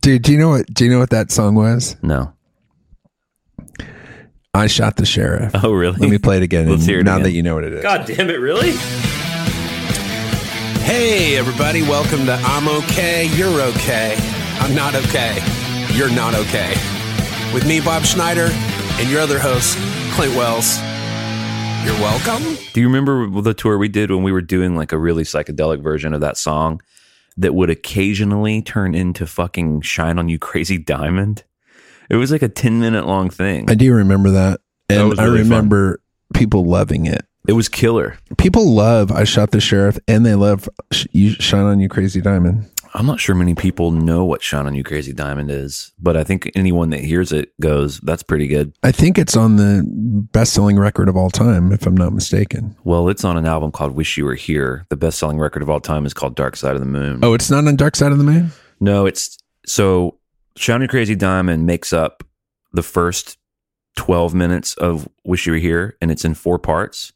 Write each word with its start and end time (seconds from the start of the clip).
Dude, 0.00 0.22
do 0.22 0.32
you 0.32 0.38
know 0.38 0.50
what? 0.50 0.66
Do 0.72 0.84
you 0.84 0.90
know 0.90 0.98
what 0.98 1.10
that 1.10 1.30
song 1.30 1.54
was? 1.54 1.96
No. 2.02 2.32
I 4.54 4.66
shot 4.66 4.96
the 4.96 5.06
sheriff. 5.06 5.52
Oh, 5.62 5.72
really? 5.72 5.98
Let 5.98 6.10
me 6.10 6.18
play 6.18 6.36
it 6.38 6.42
again. 6.42 6.68
Let's 6.70 6.86
hear 6.86 7.00
it 7.00 7.04
now 7.04 7.14
again. 7.16 7.24
that 7.24 7.30
you 7.32 7.42
know 7.42 7.54
what 7.54 7.64
it 7.64 7.72
is. 7.74 7.82
God 7.82 8.06
damn 8.06 8.30
it! 8.30 8.40
Really? 8.40 8.72
Hey, 10.82 11.36
everybody, 11.36 11.82
welcome 11.82 12.24
to 12.26 12.32
I'm 12.32 12.68
Okay, 12.84 13.26
You're 13.36 13.60
Okay. 13.60 14.16
I'm 14.60 14.74
not 14.74 14.94
okay. 14.94 15.38
You're 15.92 16.10
not 16.10 16.34
okay. 16.34 16.74
With 17.52 17.66
me, 17.66 17.80
Bob 17.80 18.04
Schneider, 18.04 18.48
and 18.98 19.08
your 19.10 19.20
other 19.20 19.38
host, 19.38 19.76
Clint 20.12 20.34
Wells. 20.34 20.78
You're 21.84 21.94
welcome. 22.00 22.56
Do 22.72 22.80
you 22.80 22.86
remember 22.86 23.40
the 23.42 23.54
tour 23.54 23.78
we 23.78 23.88
did 23.88 24.10
when 24.10 24.22
we 24.22 24.32
were 24.32 24.40
doing 24.40 24.76
like 24.76 24.92
a 24.92 24.98
really 24.98 25.22
psychedelic 25.24 25.80
version 25.82 26.14
of 26.14 26.20
that 26.22 26.36
song 26.36 26.80
that 27.38 27.54
would 27.54 27.70
occasionally 27.70 28.60
turn 28.62 28.94
into 28.94 29.26
fucking 29.26 29.80
"Shine 29.82 30.18
on 30.18 30.28
You, 30.28 30.38
Crazy 30.38 30.78
Diamond"? 30.78 31.44
It 32.10 32.16
was 32.16 32.30
like 32.32 32.42
a 32.42 32.48
ten 32.48 32.80
minute 32.80 33.06
long 33.06 33.30
thing. 33.30 33.70
I 33.70 33.74
do 33.74 33.92
remember 33.94 34.30
that. 34.30 34.60
That 34.88 35.00
And 35.00 35.20
I 35.20 35.24
really 35.24 35.38
fun. 35.40 35.48
remember 35.50 36.00
people 36.34 36.64
loving 36.64 37.06
it. 37.06 37.24
It 37.46 37.52
was 37.52 37.68
killer. 37.68 38.16
People 38.36 38.74
love 38.74 39.10
I 39.10 39.24
shot 39.24 39.52
the 39.52 39.60
sheriff 39.60 39.98
and 40.06 40.24
they 40.26 40.34
love 40.34 40.68
sh- 40.92 41.06
you 41.12 41.30
shine 41.32 41.64
on 41.64 41.80
you 41.80 41.88
crazy 41.88 42.20
diamond. 42.20 42.66
I'm 42.94 43.06
not 43.06 43.20
sure 43.20 43.34
many 43.34 43.54
people 43.54 43.90
know 43.90 44.24
what 44.24 44.42
"Shine 44.42 44.66
on 44.66 44.74
You, 44.74 44.82
Crazy 44.84 45.12
Diamond" 45.12 45.50
is, 45.50 45.92
but 45.98 46.16
I 46.16 46.24
think 46.24 46.50
anyone 46.54 46.90
that 46.90 47.00
hears 47.00 47.32
it 47.32 47.52
goes, 47.60 48.00
"That's 48.00 48.22
pretty 48.22 48.46
good." 48.46 48.72
I 48.82 48.92
think 48.92 49.18
it's 49.18 49.36
on 49.36 49.56
the 49.56 49.84
best 50.32 50.52
selling 50.52 50.78
record 50.78 51.08
of 51.08 51.16
all 51.16 51.30
time, 51.30 51.72
if 51.72 51.86
I'm 51.86 51.96
not 51.96 52.12
mistaken. 52.12 52.76
Well, 52.84 53.08
it's 53.08 53.24
on 53.24 53.36
an 53.36 53.46
album 53.46 53.70
called 53.72 53.94
"Wish 53.94 54.16
You 54.16 54.24
Were 54.24 54.34
Here." 54.34 54.86
The 54.88 54.96
best 54.96 55.18
selling 55.18 55.38
record 55.38 55.62
of 55.62 55.70
all 55.70 55.80
time 55.80 56.06
is 56.06 56.14
called 56.14 56.34
"Dark 56.34 56.56
Side 56.56 56.74
of 56.74 56.80
the 56.80 56.86
Moon." 56.86 57.20
Oh, 57.22 57.34
it's 57.34 57.50
not 57.50 57.66
on 57.66 57.76
Dark 57.76 57.96
Side 57.96 58.12
of 58.12 58.18
the 58.18 58.24
Moon? 58.24 58.52
No, 58.80 59.06
it's 59.06 59.38
so 59.66 60.16
Shiny 60.56 60.86
Crazy 60.86 61.14
Diamond 61.14 61.66
makes 61.66 61.92
up 61.92 62.24
the 62.72 62.82
first 62.82 63.38
12 63.96 64.34
minutes 64.34 64.74
of 64.74 65.08
Wish 65.24 65.46
You 65.46 65.52
Were 65.52 65.58
Here, 65.58 65.96
and 66.00 66.10
it's 66.10 66.24
in 66.24 66.34
four 66.34 66.58
parts. 66.58 67.12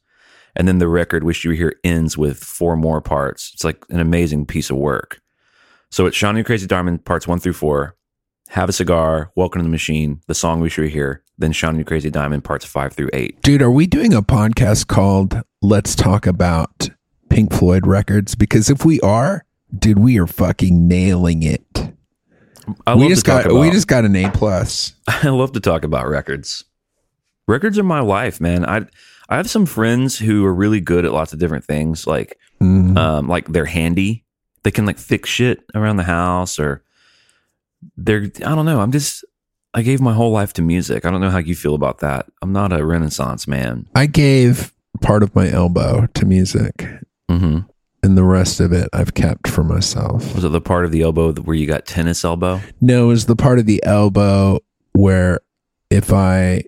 And 0.55 0.69
then 0.69 0.79
the 0.79 0.89
record 0.89 1.25
Wish 1.25 1.45
You 1.45 1.51
Were 1.51 1.57
Here 1.57 1.77
ends 1.83 2.19
with 2.19 2.39
four 2.39 2.77
more 2.77 3.01
parts. 3.01 3.53
It's 3.55 3.65
like 3.65 3.85
an 3.89 4.01
amazing 4.01 4.45
piece 4.45 4.69
of 4.69 4.77
work. 4.77 5.22
So 5.93 6.07
it's 6.07 6.17
Shiny 6.17 6.43
Crazy 6.43 6.67
Diamond 6.67 7.05
parts 7.05 7.29
one 7.29 7.39
through 7.39 7.53
four, 7.53 7.97
Have 8.49 8.71
a 8.71 8.73
Cigar, 8.73 9.31
Welcome 9.37 9.61
to 9.61 9.65
the 9.65 9.71
Machine, 9.71 10.23
the 10.27 10.35
song 10.35 10.61
we 10.61 10.71
should 10.71 10.89
hear, 10.89 11.23
then 11.37 11.53
Shiny 11.53 11.85
Crazy 11.85 12.09
Diamond 12.11 12.45
parts 12.45 12.65
five 12.65 12.95
through 12.95 13.11
eight. 13.13 13.43
Dude, 13.43 13.61
are 13.61 13.71
we 13.71 13.87
doing 13.87 14.15
a 14.15 14.23
podcast 14.23 14.87
called 14.87 15.43
Let's 15.61 15.95
Talk 15.95 16.27
About 16.27 16.89
Pink 17.29 17.53
Floyd 17.53 17.87
Records? 17.87 18.35
Because 18.35 18.71
if 18.71 18.87
we 18.87 19.01
are, 19.01 19.45
dude, 19.79 19.99
we 19.99 20.19
are 20.19 20.27
fucking 20.27 20.89
nailing 20.89 21.43
it. 21.43 21.93
I 22.87 22.95
we 22.95 23.09
just 23.09 23.27
got 23.27 23.47
we 23.53 23.59
about- 23.61 23.73
just 23.73 23.89
got 23.89 24.07
an 24.07 24.17
A 24.17 24.31
plus. 24.31 24.95
I 25.07 25.29
love 25.29 25.53
to 25.53 25.61
talk 25.61 25.85
about 25.85 26.09
records. 26.09 26.65
Records 27.47 27.79
are 27.79 27.83
my 27.83 28.01
life, 28.01 28.41
man. 28.41 28.65
I 28.65 28.87
I 29.29 29.37
have 29.37 29.51
some 29.51 29.67
friends 29.67 30.19
who 30.19 30.43
are 30.47 30.55
really 30.55 30.81
good 30.81 31.05
at 31.05 31.13
lots 31.13 31.33
of 31.35 31.39
different 31.39 31.65
things, 31.67 32.07
like 32.07 32.39
Mhm. 32.63 32.97
um, 32.97 33.29
like 33.29 33.49
they're 33.49 33.65
handy. 33.67 34.25
They 34.65 34.71
can 34.71 34.87
like 34.87 34.99
fix 34.99 35.29
shit 35.29 35.65
around 35.75 35.97
the 35.97 36.05
house, 36.05 36.59
or 36.59 36.83
they're 37.97 38.31
I 38.45 38.55
don't 38.55 38.67
know. 38.67 38.81
I'm 38.81 38.93
just 38.93 39.25
I 39.75 39.83
gave 39.83 40.01
my 40.01 40.13
whole 40.13 40.31
life 40.31 40.53
to 40.55 40.63
music. 40.63 41.05
I 41.05 41.11
don't 41.11 41.21
know 41.21 41.31
how 41.31 41.39
you 41.39 41.55
feel 41.55 41.75
about 41.75 41.99
that. 41.99 42.27
I'm 42.43 42.53
not 42.53 42.73
a 42.73 42.85
Renaissance 42.85 43.49
man. 43.49 43.89
I 43.95 44.07
gave 44.07 44.73
part 45.01 45.23
of 45.23 45.35
my 45.35 45.51
elbow 45.51 46.07
to 46.15 46.27
music, 46.27 46.87
hmm 47.29 47.61
and 48.03 48.19
the 48.19 48.25
rest 48.25 48.59
of 48.59 48.73
it 48.73 48.89
I've 48.93 49.15
kept 49.15 49.47
for 49.47 49.63
myself. 49.63 50.35
Was 50.35 50.45
it 50.45 50.51
the 50.51 50.61
part 50.61 50.85
of 50.85 50.91
the 50.91 51.03
elbow 51.03 51.33
where 51.35 51.55
you 51.55 51.67
got 51.67 51.87
tennis 51.87 52.25
elbow? 52.25 52.61
No, 52.81 53.11
is 53.11 53.27
the 53.27 53.37
part 53.37 53.61
of 53.61 53.67
the 53.67 53.83
elbow 53.85 54.59
where 54.93 55.41
if 55.89 56.13
I 56.13 56.65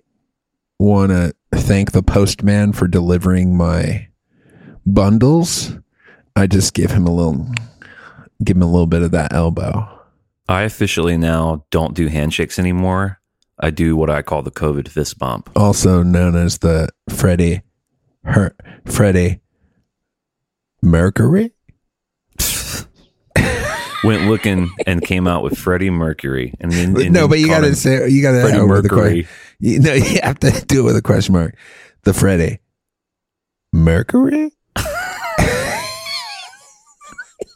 want 0.79 1.11
to 1.11 1.33
thank 1.53 1.91
the 1.91 2.03
postman 2.03 2.71
for 2.73 2.87
delivering 2.87 3.57
my 3.57 4.07
bundles, 4.85 5.73
I 6.35 6.47
just 6.47 6.73
give 6.73 6.91
him 6.91 7.05
a 7.05 7.13
little 7.13 7.47
give 8.43 8.57
him 8.57 8.63
a 8.63 8.71
little 8.71 8.87
bit 8.87 9.01
of 9.01 9.11
that 9.11 9.33
elbow. 9.33 9.89
I 10.47 10.63
officially 10.63 11.17
now 11.17 11.65
don't 11.71 11.93
do 11.93 12.07
handshakes 12.07 12.59
anymore. 12.59 13.19
I 13.59 13.71
do 13.71 13.95
what 13.95 14.09
I 14.09 14.21
call 14.21 14.43
the 14.43 14.51
COVID 14.51 14.87
fist 14.87 15.17
bump. 15.17 15.49
Also 15.55 16.03
known 16.03 16.35
as 16.35 16.59
the 16.59 16.89
Freddie 17.09 17.61
her 18.25 18.55
Freddie 18.85 19.41
Mercury. 20.81 21.51
Went 24.03 24.27
looking 24.27 24.69
and 24.85 25.01
came 25.01 25.27
out 25.27 25.41
with 25.41 25.57
Freddie 25.57 25.89
Mercury. 25.89 26.53
And 26.59 26.71
then 26.71 26.99
and 26.99 27.13
no, 27.13 27.27
but 27.27 27.39
you 27.39 27.47
gotta 27.47 27.75
say 27.75 28.07
you 28.09 28.21
got 28.21 28.33
to 28.33 28.41
Freddie 28.41 28.65
Mercury. 28.65 29.27
You 29.59 29.79
know, 29.79 29.93
you 29.93 30.19
have 30.21 30.39
to 30.39 30.51
do 30.65 30.81
it 30.81 30.83
with 30.83 30.97
a 30.97 31.01
question 31.01 31.33
mark. 31.33 31.55
The 32.03 32.13
Freddie 32.13 32.59
Mercury. 33.73 34.51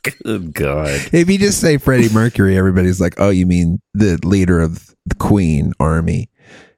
Good 0.03 0.53
God. 0.53 0.89
If 1.11 1.29
you 1.29 1.37
just 1.37 1.59
say 1.59 1.77
Freddie 1.77 2.09
Mercury, 2.13 2.57
everybody's 2.57 3.01
like, 3.01 3.15
"Oh, 3.17 3.29
you 3.29 3.45
mean 3.45 3.81
the 3.93 4.19
leader 4.23 4.59
of 4.59 4.95
the 5.05 5.15
Queen 5.15 5.73
Army?" 5.79 6.29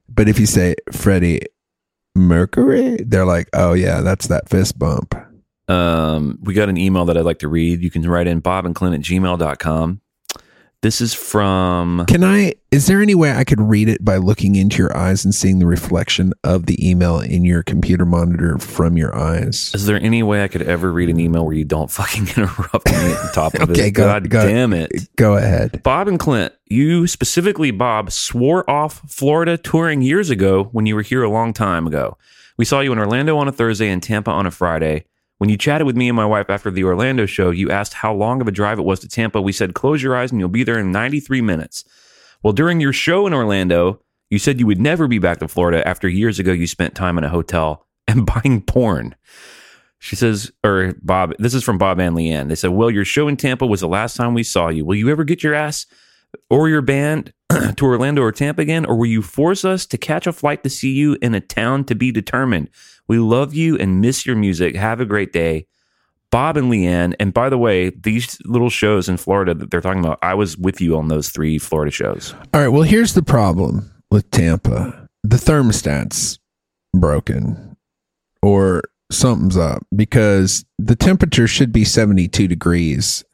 But 0.09 0.27
if 0.27 0.39
you 0.39 0.45
say 0.45 0.75
Freddie 0.91 1.41
Mercury, 2.15 2.97
they're 3.05 3.25
like, 3.25 3.49
"Oh 3.53 3.73
yeah, 3.73 4.01
that's 4.01 4.27
that 4.27 4.49
fist 4.49 4.77
bump." 4.77 5.15
Um, 5.67 6.37
we 6.41 6.53
got 6.53 6.69
an 6.69 6.77
email 6.77 7.05
that 7.05 7.17
I'd 7.17 7.25
like 7.25 7.39
to 7.39 7.47
read. 7.47 7.81
You 7.81 7.89
can 7.89 8.01
write 8.03 8.27
in 8.27 8.39
bob 8.39 8.65
and 8.65 8.75
clint 8.75 8.95
at 8.95 9.01
gmail.com. 9.01 10.00
This 10.81 10.99
is 10.99 11.13
from 11.13 12.05
Can 12.07 12.23
I? 12.23 12.53
Is 12.71 12.87
there 12.87 13.03
any 13.03 13.13
way 13.13 13.31
I 13.31 13.43
could 13.43 13.61
read 13.61 13.87
it 13.87 14.03
by 14.03 14.17
looking 14.17 14.55
into 14.55 14.77
your 14.79 14.95
eyes 14.97 15.23
and 15.23 15.35
seeing 15.35 15.59
the 15.59 15.67
reflection 15.67 16.33
of 16.43 16.65
the 16.65 16.89
email 16.89 17.19
in 17.19 17.45
your 17.45 17.61
computer 17.61 18.03
monitor 18.03 18.57
from 18.57 18.97
your 18.97 19.15
eyes? 19.15 19.71
Is 19.75 19.85
there 19.85 19.97
any 20.01 20.23
way 20.23 20.43
I 20.43 20.47
could 20.47 20.63
ever 20.63 20.91
read 20.91 21.09
an 21.09 21.19
email 21.19 21.45
where 21.45 21.53
you 21.55 21.65
don't 21.65 21.91
fucking 21.91 22.29
interrupt 22.29 22.87
me 22.87 22.93
at 22.95 23.21
the 23.21 23.31
top 23.31 23.53
of 23.53 23.69
Okay, 23.69 23.89
it? 23.89 23.91
go- 23.91 24.05
God 24.05 24.29
go- 24.31 24.47
damn 24.47 24.73
it. 24.73 24.91
Go 25.17 25.37
ahead. 25.37 25.83
Bob 25.83 26.07
and 26.07 26.19
Clint, 26.19 26.51
you 26.65 27.05
specifically, 27.05 27.69
Bob, 27.69 28.11
swore 28.11 28.67
off 28.67 29.01
Florida 29.07 29.57
touring 29.57 30.01
years 30.01 30.31
ago 30.31 30.63
when 30.71 30.87
you 30.87 30.95
were 30.95 31.03
here 31.03 31.21
a 31.21 31.29
long 31.29 31.53
time 31.53 31.85
ago. 31.85 32.17
We 32.57 32.65
saw 32.65 32.79
you 32.79 32.91
in 32.91 32.97
Orlando 32.97 33.37
on 33.37 33.47
a 33.47 33.51
Thursday 33.51 33.89
and 33.89 34.01
Tampa 34.01 34.31
on 34.31 34.47
a 34.47 34.51
Friday. 34.51 35.05
When 35.41 35.49
you 35.49 35.57
chatted 35.57 35.87
with 35.87 35.97
me 35.97 36.07
and 36.07 36.15
my 36.15 36.27
wife 36.27 36.51
after 36.51 36.69
the 36.69 36.83
Orlando 36.83 37.25
show, 37.25 37.49
you 37.49 37.71
asked 37.71 37.95
how 37.95 38.13
long 38.13 38.41
of 38.41 38.47
a 38.47 38.51
drive 38.51 38.77
it 38.77 38.83
was 38.83 38.99
to 38.99 39.07
Tampa. 39.07 39.41
We 39.41 39.51
said, 39.51 39.73
close 39.73 40.03
your 40.03 40.15
eyes 40.15 40.29
and 40.31 40.39
you'll 40.39 40.49
be 40.49 40.63
there 40.63 40.77
in 40.77 40.91
93 40.91 41.41
minutes. 41.41 41.83
Well, 42.43 42.53
during 42.53 42.79
your 42.79 42.93
show 42.93 43.25
in 43.25 43.33
Orlando, 43.33 44.03
you 44.29 44.37
said 44.37 44.59
you 44.59 44.67
would 44.67 44.79
never 44.79 45.07
be 45.07 45.17
back 45.17 45.39
to 45.39 45.47
Florida 45.47 45.85
after 45.87 46.07
years 46.07 46.37
ago 46.37 46.51
you 46.51 46.67
spent 46.67 46.93
time 46.93 47.17
in 47.17 47.23
a 47.23 47.29
hotel 47.29 47.87
and 48.07 48.23
buying 48.23 48.61
porn. 48.61 49.15
She 49.97 50.15
says, 50.15 50.51
or 50.63 50.93
Bob, 51.01 51.33
this 51.39 51.55
is 51.55 51.63
from 51.63 51.79
Bob 51.79 51.99
and 51.99 52.15
Leanne. 52.15 52.47
They 52.47 52.53
said, 52.53 52.69
Well, 52.69 52.91
your 52.91 53.03
show 53.03 53.27
in 53.27 53.35
Tampa 53.35 53.65
was 53.65 53.81
the 53.81 53.87
last 53.87 54.15
time 54.17 54.35
we 54.35 54.43
saw 54.43 54.69
you. 54.69 54.85
Will 54.85 54.95
you 54.95 55.09
ever 55.09 55.23
get 55.23 55.41
your 55.41 55.55
ass 55.55 55.87
or 56.51 56.69
your 56.69 56.83
band 56.83 57.33
to 57.77 57.85
Orlando 57.85 58.21
or 58.21 58.31
Tampa 58.31 58.61
again? 58.61 58.85
Or 58.85 58.95
will 58.95 59.07
you 59.07 59.23
force 59.23 59.65
us 59.65 59.87
to 59.87 59.97
catch 59.97 60.27
a 60.27 60.33
flight 60.33 60.61
to 60.61 60.69
see 60.69 60.91
you 60.91 61.17
in 61.19 61.33
a 61.33 61.41
town 61.41 61.83
to 61.85 61.95
be 61.95 62.11
determined? 62.11 62.69
We 63.11 63.19
love 63.19 63.53
you 63.53 63.77
and 63.77 63.99
miss 63.99 64.25
your 64.25 64.37
music. 64.37 64.73
Have 64.73 65.01
a 65.01 65.05
great 65.05 65.33
day. 65.33 65.67
Bob 66.29 66.55
and 66.55 66.71
Leanne. 66.71 67.13
And 67.19 67.33
by 67.33 67.49
the 67.49 67.57
way, 67.57 67.89
these 67.89 68.37
little 68.45 68.69
shows 68.69 69.09
in 69.09 69.17
Florida 69.17 69.53
that 69.53 69.69
they're 69.69 69.81
talking 69.81 69.99
about, 69.99 70.17
I 70.21 70.33
was 70.33 70.57
with 70.57 70.79
you 70.79 70.97
on 70.97 71.09
those 71.09 71.27
three 71.27 71.57
Florida 71.57 71.91
shows. 71.91 72.33
All 72.53 72.61
right. 72.61 72.69
Well, 72.69 72.83
here's 72.83 73.13
the 73.13 73.21
problem 73.21 73.91
with 74.11 74.31
Tampa: 74.31 75.09
the 75.25 75.35
thermostat's 75.35 76.39
broken, 76.95 77.75
or 78.41 78.83
something's 79.11 79.57
up 79.57 79.85
because 79.93 80.63
the 80.79 80.95
temperature 80.95 81.47
should 81.47 81.73
be 81.73 81.83
72 81.83 82.47
degrees 82.47 83.25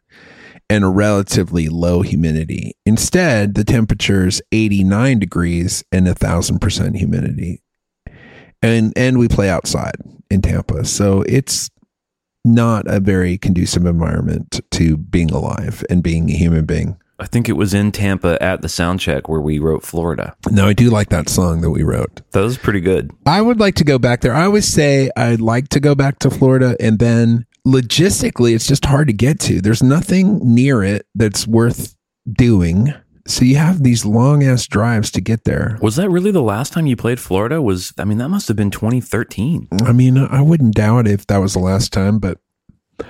and 0.71 0.83
a 0.83 0.87
relatively 0.87 1.69
low 1.69 2.01
humidity. 2.01 2.73
Instead, 2.83 3.53
the 3.53 3.63
temperature 3.63 4.25
is 4.25 4.41
89 4.51 5.19
degrees 5.19 5.83
and 5.91 6.07
a 6.07 6.15
thousand 6.15 6.61
percent 6.61 6.95
humidity. 6.95 7.61
And 8.61 8.93
and 8.95 9.19
we 9.19 9.27
play 9.27 9.49
outside 9.49 9.95
in 10.29 10.41
Tampa, 10.41 10.85
so 10.85 11.23
it's 11.23 11.69
not 12.43 12.85
a 12.87 12.99
very 12.99 13.37
conducive 13.37 13.85
environment 13.85 14.61
to 14.71 14.97
being 14.97 15.31
alive 15.31 15.83
and 15.89 16.01
being 16.01 16.29
a 16.29 16.33
human 16.33 16.65
being. 16.65 16.97
I 17.19 17.25
think 17.25 17.49
it 17.49 17.53
was 17.53 17.73
in 17.73 17.91
Tampa 17.91 18.41
at 18.41 18.61
the 18.61 18.69
sound 18.69 18.99
check 18.99 19.27
where 19.27 19.41
we 19.41 19.57
wrote 19.57 19.83
Florida. 19.83 20.35
No, 20.51 20.67
I 20.67 20.73
do 20.73 20.89
like 20.91 21.09
that 21.09 21.29
song 21.29 21.61
that 21.61 21.71
we 21.71 21.81
wrote. 21.81 22.21
That 22.31 22.41
was 22.41 22.57
pretty 22.57 22.79
good. 22.79 23.11
I 23.25 23.41
would 23.41 23.59
like 23.59 23.75
to 23.75 23.83
go 23.83 23.97
back 23.97 24.21
there. 24.21 24.33
I 24.33 24.45
always 24.45 24.67
say 24.67 25.09
I'd 25.17 25.41
like 25.41 25.69
to 25.69 25.79
go 25.79 25.95
back 25.95 26.19
to 26.19 26.29
Florida, 26.29 26.75
and 26.79 26.99
then 26.99 27.45
logistically, 27.65 28.53
it's 28.53 28.67
just 28.67 28.85
hard 28.85 29.07
to 29.07 29.13
get 29.13 29.39
to. 29.41 29.61
There's 29.61 29.81
nothing 29.81 30.39
near 30.53 30.83
it 30.83 31.07
that's 31.15 31.47
worth 31.47 31.95
doing. 32.31 32.93
So 33.27 33.43
you 33.45 33.57
have 33.57 33.83
these 33.83 34.05
long 34.05 34.43
ass 34.43 34.65
drives 34.67 35.11
to 35.11 35.21
get 35.21 35.43
there. 35.43 35.77
Was 35.81 35.97
that 35.97 36.09
really 36.09 36.31
the 36.31 36.41
last 36.41 36.73
time 36.73 36.87
you 36.87 36.95
played 36.95 37.19
Florida? 37.19 37.61
Was 37.61 37.93
I 37.97 38.05
mean 38.05 38.17
that 38.17 38.29
must 38.29 38.47
have 38.47 38.57
been 38.57 38.71
2013. 38.71 39.67
I 39.83 39.91
mean, 39.91 40.17
I 40.17 40.41
wouldn't 40.41 40.75
doubt 40.75 41.07
if 41.07 41.27
that 41.27 41.37
was 41.37 41.53
the 41.53 41.59
last 41.59 41.93
time, 41.93 42.19
but 42.19 42.39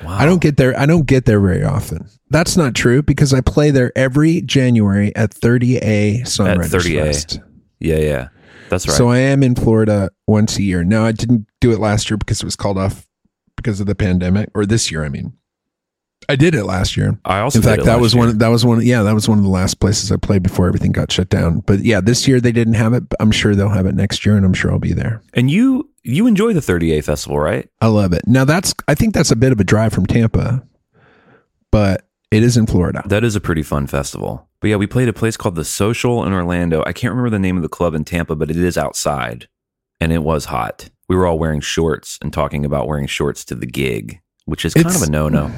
Wow. 0.04 0.18
I 0.18 0.26
don't 0.26 0.42
get 0.42 0.58
there. 0.58 0.78
I 0.78 0.86
don't 0.86 1.06
get 1.06 1.26
there 1.26 1.40
very 1.40 1.64
often. 1.64 2.10
That's 2.30 2.58
not 2.58 2.76
true 2.76 3.02
because 3.02 3.34
I 3.34 3.40
play 3.40 3.72
there 3.72 3.94
every 3.96 4.42
January 4.42 5.16
at 5.16 5.32
30A 5.32 6.24
Songwriters 6.24 6.72
30A. 6.72 7.06
Fest. 7.06 7.40
Yeah, 7.80 7.98
yeah. 7.98 8.28
That's 8.70 8.86
right. 8.86 8.98
So 8.98 9.08
I 9.10 9.20
am 9.20 9.44
in 9.44 9.56
Florida 9.56 10.10
once 10.28 10.58
a 10.58 10.64
year. 10.64 10.84
Now 10.84 11.06
I 11.06 11.14
didn't 11.14 11.48
do 11.62 11.72
it 11.72 11.80
last 11.80 12.10
year 12.10 12.18
because 12.18 12.42
it 12.42 12.46
was 12.46 12.58
called 12.58 12.78
off 12.78 13.08
because 13.56 13.80
of 13.80 13.88
the 13.88 13.96
pandemic, 13.96 14.50
or 14.54 14.66
this 14.66 14.92
year. 14.92 15.06
I 15.06 15.10
mean, 15.10 15.34
I 16.30 16.36
did 16.36 16.56
it 16.56 16.66
last 16.66 16.98
year. 16.98 17.18
I 17.24 17.40
also 17.40 17.60
In 17.60 17.64
fact, 17.64 17.82
it 17.82 17.86
that 17.86 17.94
last 17.94 18.02
was 18.02 18.14
year. 18.14 18.26
one. 18.26 18.38
That 18.40 18.48
was 18.50 18.66
one. 18.66 18.86
Yeah, 18.86 19.04
that 19.04 19.14
was 19.14 19.30
one 19.30 19.38
of 19.38 19.44
the 19.44 19.50
last 19.50 19.80
places 19.80 20.12
I 20.12 20.18
played 20.18 20.44
before 20.44 20.68
everything 20.68 20.92
got 20.92 21.12
shut 21.12 21.30
down. 21.30 21.60
But 21.62 21.80
yeah, 21.86 22.02
this 22.02 22.28
year 22.28 22.42
they 22.42 22.52
didn't 22.52 22.74
have 22.74 22.94
it. 22.94 23.08
But 23.08 23.18
I'm 23.22 23.32
sure 23.32 23.56
they'll 23.56 23.70
have 23.70 23.86
it 23.86 23.96
next 23.96 24.26
year, 24.26 24.36
and 24.36 24.46
I'm 24.46 24.54
sure 24.54 24.72
I'll 24.72 24.80
be 24.80 24.94
there. 24.94 25.22
And 25.34 25.50
you 25.50 25.90
you 26.04 26.28
enjoy 26.28 26.54
the 26.54 26.60
30A 26.60 27.04
festival, 27.04 27.40
right? 27.40 27.70
I 27.82 27.88
love 27.88 28.14
it. 28.14 28.28
Now 28.28 28.44
that's. 28.46 28.74
I 28.88 28.96
think 28.96 29.14
that's 29.14 29.32
a 29.32 29.36
bit 29.36 29.52
of 29.52 29.60
a 29.60 29.64
drive 29.64 29.94
from 29.94 30.06
Tampa, 30.06 30.64
but 31.72 32.08
it 32.32 32.44
is 32.44 32.58
in 32.58 32.66
Florida. 32.66 33.04
That 33.06 33.24
is 33.24 33.36
a 33.36 33.42
pretty 33.42 33.64
fun 33.64 33.88
festival. 33.88 34.48
But 34.60 34.70
yeah, 34.70 34.76
we 34.78 34.88
played 34.88 35.08
a 35.08 35.14
place 35.14 35.38
called 35.38 35.56
the 35.56 35.64
Social 35.66 36.26
in 36.26 36.34
Orlando. 36.34 36.84
I 36.86 36.92
can't 36.94 37.12
remember 37.12 37.30
the 37.30 37.40
name 37.40 37.58
of 37.58 37.64
the 37.64 37.70
club 37.70 37.94
in 37.94 38.04
Tampa, 38.04 38.36
but 38.36 38.50
it 38.50 38.58
is 38.58 38.78
outside, 38.78 39.48
and 40.02 40.12
it 40.12 40.24
was 40.24 40.46
hot. 40.46 40.90
We 41.08 41.16
were 41.16 41.26
all 41.28 41.40
wearing 41.40 41.62
shorts 41.62 42.18
and 42.22 42.34
talking 42.34 42.66
about 42.66 42.88
wearing 42.88 43.08
shorts 43.08 43.46
to 43.46 43.56
the 43.56 43.68
gig, 43.68 44.20
which 44.46 44.66
is 44.66 44.74
kind 44.74 44.88
It's- 44.88 45.02
of 45.02 45.08
a 45.08 45.12
no 45.12 45.30
no. 45.30 45.52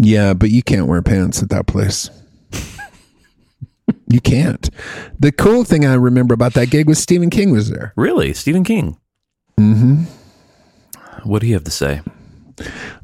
Yeah, 0.00 0.34
but 0.34 0.50
you 0.50 0.62
can't 0.62 0.86
wear 0.86 1.02
pants 1.02 1.42
at 1.42 1.50
that 1.50 1.66
place. 1.66 2.08
you 4.08 4.20
can't. 4.20 4.68
The 5.18 5.32
cool 5.32 5.64
thing 5.64 5.84
I 5.84 5.94
remember 5.94 6.34
about 6.34 6.54
that 6.54 6.70
gig 6.70 6.86
was 6.86 6.98
Stephen 6.98 7.30
King 7.30 7.50
was 7.50 7.70
there. 7.70 7.92
Really, 7.96 8.32
Stephen 8.34 8.64
King. 8.64 8.96
Mm-hmm. 9.58 10.04
What 11.28 11.40
do 11.40 11.48
you 11.48 11.54
have 11.54 11.64
to 11.64 11.70
say? 11.70 12.00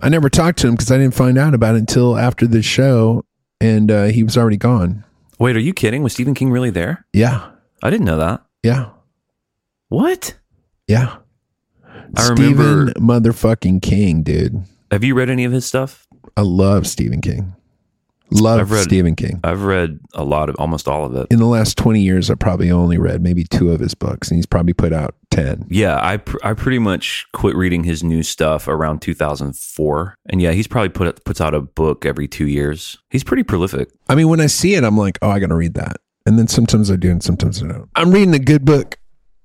I 0.01 0.09
never 0.09 0.29
talked 0.29 0.59
to 0.61 0.69
him 0.69 0.75
because 0.75 0.91
I 0.91 0.99
didn't 0.99 1.15
find 1.15 1.37
out 1.39 1.55
about 1.55 1.75
it 1.75 1.79
until 1.79 2.17
after 2.17 2.47
the 2.47 2.63
show, 2.63 3.25
and 3.61 3.91
uh, 3.91 4.05
he 4.05 4.23
was 4.23 4.37
already 4.37 4.57
gone. 4.57 5.05
Wait, 5.39 5.57
are 5.57 5.61
you 5.61 5.73
kidding? 5.73 6.03
Was 6.03 6.13
Stephen 6.13 6.35
King 6.35 6.51
really 6.51 6.71
there? 6.71 7.07
Yeah, 7.13 7.51
I 7.83 7.91
didn't 7.91 8.07
know 8.07 8.19
that. 8.19 8.43
yeah, 8.63 8.91
What? 9.89 10.35
yeah. 10.87 11.17
I 12.17 12.29
remember- 12.29 12.91
Stephen 12.91 13.05
motherfucking 13.05 13.83
King, 13.83 14.23
dude. 14.23 14.63
Have 14.91 15.03
you 15.03 15.15
read 15.15 15.29
any 15.31 15.45
of 15.45 15.51
his 15.53 15.65
stuff? 15.65 16.04
I 16.37 16.43
love 16.43 16.87
Stephen 16.87 17.21
King. 17.21 17.55
Love 18.31 18.59
I've 18.59 18.71
read- 18.73 18.83
Stephen 18.85 19.15
King. 19.15 19.39
I've 19.45 19.63
read 19.63 20.01
a 20.15 20.25
lot 20.25 20.49
of 20.49 20.57
almost 20.59 20.89
all 20.89 21.05
of 21.05 21.15
it. 21.15 21.27
In 21.31 21.39
the 21.39 21.47
last 21.47 21.77
20 21.79 22.01
years, 22.01 22.31
I 22.31 22.35
probably 22.35 22.71
only 22.71 22.99
read 22.99 23.23
maybe 23.23 23.45
two 23.45 23.71
of 23.71 23.79
his 23.81 23.95
books, 23.95 24.29
and 24.29 24.37
he's 24.39 24.47
probably 24.47 24.73
put 24.73 24.93
out 24.93 25.15
10. 25.31 25.67
Yeah, 25.69 25.99
I 26.03 26.17
pr- 26.17 26.39
I 26.43 26.55
pretty 26.55 26.79
much 26.81 27.27
quit 27.33 27.55
reading 27.55 27.85
his 27.85 28.03
new 28.03 28.23
stuff 28.25 28.67
around 28.67 29.03
2004, 29.03 30.17
and 30.31 30.41
yeah, 30.43 30.53
he's 30.53 30.67
probably 30.67 30.89
put 30.89 31.25
puts 31.25 31.41
out 31.41 31.55
a 31.55 31.61
book 31.61 32.05
every 32.07 32.27
two 32.27 32.47
years. 32.49 32.99
He's 33.11 33.25
pretty 33.25 33.43
prolific. 33.43 33.91
I 34.09 34.15
mean, 34.15 34.29
when 34.29 34.41
I 34.41 34.47
see 34.47 34.75
it, 34.75 34.85
I'm 34.85 34.97
like, 34.99 35.19
oh, 35.23 35.31
I 35.31 35.39
got 35.39 35.49
to 35.49 35.55
read 35.55 35.75
that. 35.75 35.99
And 36.27 36.39
then 36.39 36.49
sometimes 36.49 36.91
I 36.91 36.97
do, 36.97 37.11
and 37.11 37.23
sometimes 37.23 37.63
I 37.63 37.69
don't. 37.69 37.89
I'm 37.95 38.11
reading 38.11 38.35
a 38.35 38.39
good 38.39 38.65
book 38.65 38.99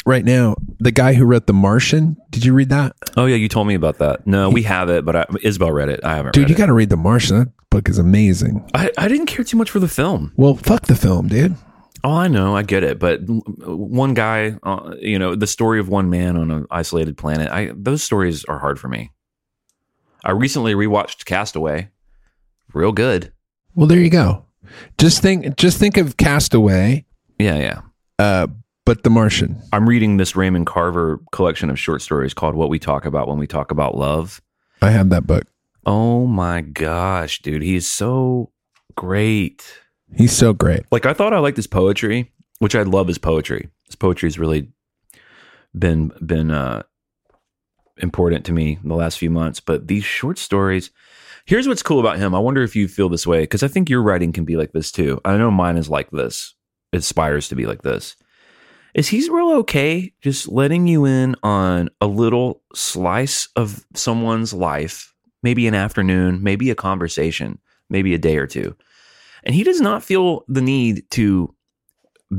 right 0.09 0.25
now. 0.25 0.55
The 0.79 0.91
guy 0.91 1.13
who 1.13 1.23
wrote 1.25 1.47
The 1.47 1.53
Martian. 1.53 2.17
Did 2.31 2.43
you 2.43 2.53
read 2.53 2.69
that? 2.69 2.95
Oh 3.15 3.25
yeah, 3.25 3.35
you 3.37 3.47
told 3.47 3.67
me 3.67 3.75
about 3.75 3.99
that. 3.99 4.25
No, 4.27 4.49
we 4.49 4.63
have 4.63 4.89
it, 4.89 5.05
but 5.05 5.15
I, 5.15 5.25
Isabel 5.41 5.71
read 5.71 5.89
it. 5.89 6.01
I 6.03 6.15
haven't. 6.15 6.33
Dude, 6.33 6.43
read 6.43 6.49
you 6.49 6.55
got 6.55 6.65
to 6.65 6.73
read 6.73 6.89
The 6.89 6.97
Martian. 6.97 7.39
That 7.39 7.49
book 7.69 7.87
is 7.87 7.97
amazing. 7.97 8.69
I, 8.73 8.91
I 8.97 9.07
didn't 9.07 9.27
care 9.27 9.45
too 9.45 9.55
much 9.57 9.69
for 9.69 9.79
the 9.79 9.87
film. 9.87 10.33
Well, 10.35 10.55
fuck 10.55 10.87
the 10.87 10.95
film, 10.95 11.27
dude. 11.27 11.55
Oh, 12.03 12.11
I 12.15 12.29
know, 12.29 12.55
I 12.55 12.63
get 12.63 12.83
it, 12.83 12.97
but 12.97 13.19
one 13.27 14.13
guy, 14.13 14.55
uh, 14.63 14.95
you 15.01 15.19
know, 15.19 15.35
the 15.35 15.45
story 15.47 15.81
of 15.81 15.89
one 15.89 16.09
man 16.09 16.37
on 16.37 16.49
an 16.49 16.65
isolated 16.71 17.17
planet. 17.17 17.51
I 17.51 17.71
those 17.75 18.01
stories 18.01 18.45
are 18.45 18.57
hard 18.57 18.79
for 18.79 18.87
me. 18.87 19.11
I 20.23 20.31
recently 20.31 20.73
rewatched 20.75 21.25
Castaway. 21.25 21.89
Real 22.73 22.91
good. 22.93 23.33
Well, 23.75 23.87
there 23.87 23.99
you 23.99 24.09
go. 24.09 24.45
Just 24.97 25.21
think, 25.21 25.57
just 25.57 25.77
think 25.77 25.97
of 25.97 26.15
Castaway, 26.17 27.05
Yeah, 27.37 27.57
yeah. 27.57 27.81
uh, 28.17 28.47
but 28.89 29.03
The 29.03 29.11
Martian. 29.11 29.61
I'm 29.71 29.87
reading 29.87 30.17
this 30.17 30.35
Raymond 30.35 30.65
Carver 30.65 31.19
collection 31.31 31.69
of 31.69 31.77
short 31.77 32.01
stories 32.01 32.33
called 32.33 32.55
What 32.55 32.71
We 32.71 32.79
Talk 32.79 33.05
About 33.05 33.27
When 33.27 33.37
We 33.37 33.45
Talk 33.45 33.69
About 33.69 33.95
Love. 33.95 34.41
I 34.81 34.89
have 34.89 35.11
that 35.11 35.27
book. 35.27 35.45
Oh 35.85 36.25
my 36.25 36.61
gosh, 36.61 37.39
dude, 37.43 37.61
he's 37.61 37.85
so 37.85 38.51
great. 38.95 39.63
He's 40.15 40.35
so 40.35 40.53
great. 40.53 40.85
Like 40.91 41.05
I 41.05 41.13
thought 41.13 41.35
I 41.35 41.37
liked 41.37 41.57
his 41.57 41.67
poetry, 41.67 42.33
which 42.57 42.73
I 42.73 42.81
love 42.81 43.07
his 43.07 43.19
poetry. 43.19 43.69
His 43.85 43.93
poetry's 43.95 44.39
really 44.39 44.71
been 45.77 46.11
been 46.25 46.49
uh 46.49 46.81
important 47.97 48.43
to 48.45 48.53
me 48.53 48.79
in 48.81 48.89
the 48.89 48.95
last 48.95 49.19
few 49.19 49.29
months, 49.29 49.59
but 49.59 49.87
these 49.87 50.03
short 50.03 50.39
stories 50.39 50.89
Here's 51.45 51.67
what's 51.67 51.83
cool 51.83 51.99
about 51.99 52.17
him. 52.17 52.33
I 52.33 52.39
wonder 52.39 52.63
if 52.63 52.75
you 52.75 52.87
feel 52.87 53.07
this 53.09 53.27
way 53.27 53.41
because 53.41 53.61
I 53.61 53.67
think 53.67 53.87
your 53.87 54.01
writing 54.01 54.31
can 54.31 54.45
be 54.45 54.55
like 54.55 54.71
this 54.71 54.91
too. 54.91 55.21
I 55.23 55.37
know 55.37 55.51
mine 55.51 55.77
is 55.77 55.89
like 55.89 56.09
this. 56.09 56.55
It 56.91 56.97
aspires 56.97 57.49
to 57.49 57.55
be 57.55 57.67
like 57.67 57.83
this. 57.83 58.15
Is 58.93 59.07
he's 59.07 59.29
real 59.29 59.51
okay 59.59 60.13
just 60.21 60.47
letting 60.47 60.87
you 60.87 61.05
in 61.05 61.35
on 61.43 61.89
a 62.01 62.07
little 62.07 62.61
slice 62.73 63.47
of 63.55 63.85
someone's 63.93 64.53
life, 64.53 65.13
maybe 65.43 65.67
an 65.67 65.75
afternoon, 65.75 66.41
maybe 66.41 66.69
a 66.69 66.75
conversation, 66.75 67.59
maybe 67.89 68.13
a 68.13 68.19
day 68.19 68.37
or 68.37 68.47
two. 68.47 68.75
And 69.43 69.55
he 69.55 69.63
does 69.63 69.79
not 69.79 70.03
feel 70.03 70.43
the 70.47 70.61
need 70.61 71.03
to 71.11 71.53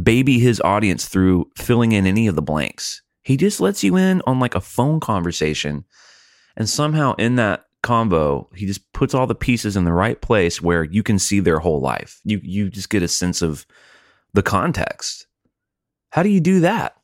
baby 0.02 0.38
his 0.38 0.60
audience 0.60 1.06
through 1.06 1.50
filling 1.56 1.92
in 1.92 2.06
any 2.06 2.26
of 2.26 2.36
the 2.36 2.42
blanks. 2.42 3.02
He 3.22 3.36
just 3.36 3.60
lets 3.60 3.82
you 3.82 3.96
in 3.96 4.22
on 4.26 4.40
like 4.40 4.54
a 4.54 4.60
phone 4.60 5.00
conversation. 5.00 5.84
And 6.56 6.68
somehow 6.68 7.14
in 7.14 7.36
that 7.36 7.64
combo, 7.82 8.48
he 8.54 8.66
just 8.66 8.92
puts 8.92 9.14
all 9.14 9.26
the 9.26 9.34
pieces 9.34 9.76
in 9.76 9.84
the 9.84 9.92
right 9.92 10.20
place 10.20 10.60
where 10.60 10.84
you 10.84 11.02
can 11.02 11.18
see 11.18 11.40
their 11.40 11.58
whole 11.58 11.80
life. 11.80 12.20
You 12.24 12.40
you 12.42 12.70
just 12.70 12.90
get 12.90 13.02
a 13.02 13.08
sense 13.08 13.42
of 13.42 13.66
the 14.32 14.42
context. 14.42 15.26
How 16.10 16.22
do 16.22 16.28
you 16.28 16.40
do 16.40 16.60
that? 16.60 16.96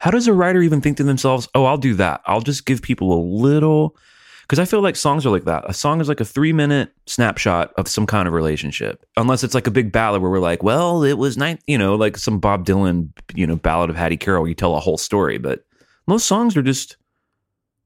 How 0.00 0.10
does 0.10 0.26
a 0.26 0.32
writer 0.32 0.60
even 0.62 0.80
think 0.80 0.96
to 0.96 1.04
themselves, 1.04 1.48
"Oh, 1.54 1.64
I'll 1.64 1.76
do 1.76 1.94
that. 1.94 2.22
I'll 2.26 2.40
just 2.40 2.66
give 2.66 2.82
people 2.82 3.12
a 3.12 3.22
little 3.22 3.96
because 4.42 4.58
I 4.58 4.64
feel 4.64 4.82
like 4.82 4.96
songs 4.96 5.24
are 5.24 5.30
like 5.30 5.44
that. 5.44 5.64
A 5.66 5.72
song 5.72 6.00
is 6.00 6.08
like 6.08 6.20
a 6.20 6.26
three 6.26 6.52
minute 6.52 6.92
snapshot 7.06 7.72
of 7.78 7.88
some 7.88 8.06
kind 8.06 8.28
of 8.28 8.34
relationship, 8.34 9.04
unless 9.16 9.44
it's 9.44 9.54
like 9.54 9.66
a 9.66 9.70
big 9.70 9.92
ballad 9.92 10.20
where 10.20 10.30
we're 10.30 10.40
like, 10.40 10.62
well, 10.62 11.02
it 11.04 11.14
was 11.14 11.38
night, 11.38 11.62
you 11.66 11.78
know, 11.78 11.94
like 11.94 12.16
some 12.18 12.38
Bob 12.38 12.66
Dylan, 12.66 13.08
you 13.34 13.46
know, 13.46 13.56
ballad 13.56 13.88
of 13.88 13.96
Hattie 13.96 14.16
Carroll. 14.16 14.46
You 14.46 14.54
tell 14.54 14.76
a 14.76 14.80
whole 14.80 14.98
story, 14.98 15.38
but 15.38 15.64
most 16.06 16.26
songs 16.26 16.56
are 16.56 16.62
just 16.62 16.96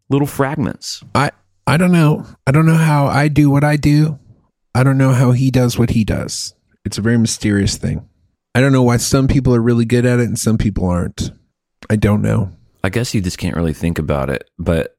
little 0.09 0.27
fragments. 0.27 1.05
I 1.15 1.31
I 1.67 1.77
don't 1.77 1.93
know. 1.93 2.27
I 2.47 2.51
don't 2.51 2.67
know 2.67 2.75
how 2.75 3.07
I 3.07 3.29
do 3.29 3.51
what 3.51 3.63
I 3.63 3.77
do. 3.77 4.19
I 4.75 4.83
don't 4.83 4.99
know 4.99 5.13
how 5.13 5.33
he 5.33 5.51
does 5.51 5.79
what 5.79 5.91
he 5.91 6.05
does. 6.05 6.55
It's 6.85 6.99
a 6.99 7.03
very 7.03 7.19
mysterious 7.19 7.77
thing. 7.77 8.09
I 8.57 8.61
don't 8.61 8.73
know 8.73 8.83
why 8.83 8.97
some 8.97 9.29
people 9.29 9.55
are 9.55 9.61
really 9.61 9.85
good 9.85 10.07
at 10.07 10.19
it 10.19 10.25
and 10.25 10.39
some 10.39 10.57
people 10.57 10.89
aren't. 10.89 11.31
I 11.91 11.97
don't 11.97 12.23
know. 12.23 12.51
I 12.83 12.89
guess 12.89 13.13
you 13.13 13.21
just 13.21 13.37
can't 13.37 13.55
really 13.55 13.75
think 13.75 13.99
about 13.99 14.31
it, 14.31 14.49
but 14.59 14.97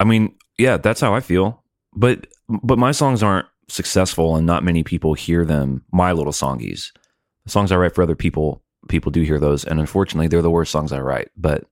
I 0.00 0.04
mean, 0.04 0.34
yeah, 0.56 0.78
that's 0.78 1.02
how 1.02 1.14
I 1.14 1.20
feel. 1.20 1.62
But 1.94 2.26
but 2.48 2.78
my 2.78 2.90
songs 2.92 3.22
aren't 3.22 3.44
successful, 3.68 4.34
and 4.34 4.46
not 4.46 4.64
many 4.64 4.82
people 4.82 5.12
hear 5.12 5.44
them. 5.44 5.84
My 5.92 6.12
little 6.12 6.32
songies, 6.32 6.90
the 7.44 7.50
songs 7.50 7.70
I 7.70 7.76
write 7.76 7.94
for 7.94 8.00
other 8.00 8.16
people, 8.16 8.62
people 8.88 9.12
do 9.12 9.20
hear 9.20 9.38
those, 9.38 9.64
and 9.64 9.78
unfortunately, 9.78 10.28
they're 10.28 10.40
the 10.40 10.50
worst 10.50 10.72
songs 10.72 10.90
I 10.90 11.00
write. 11.00 11.28
But 11.36 11.64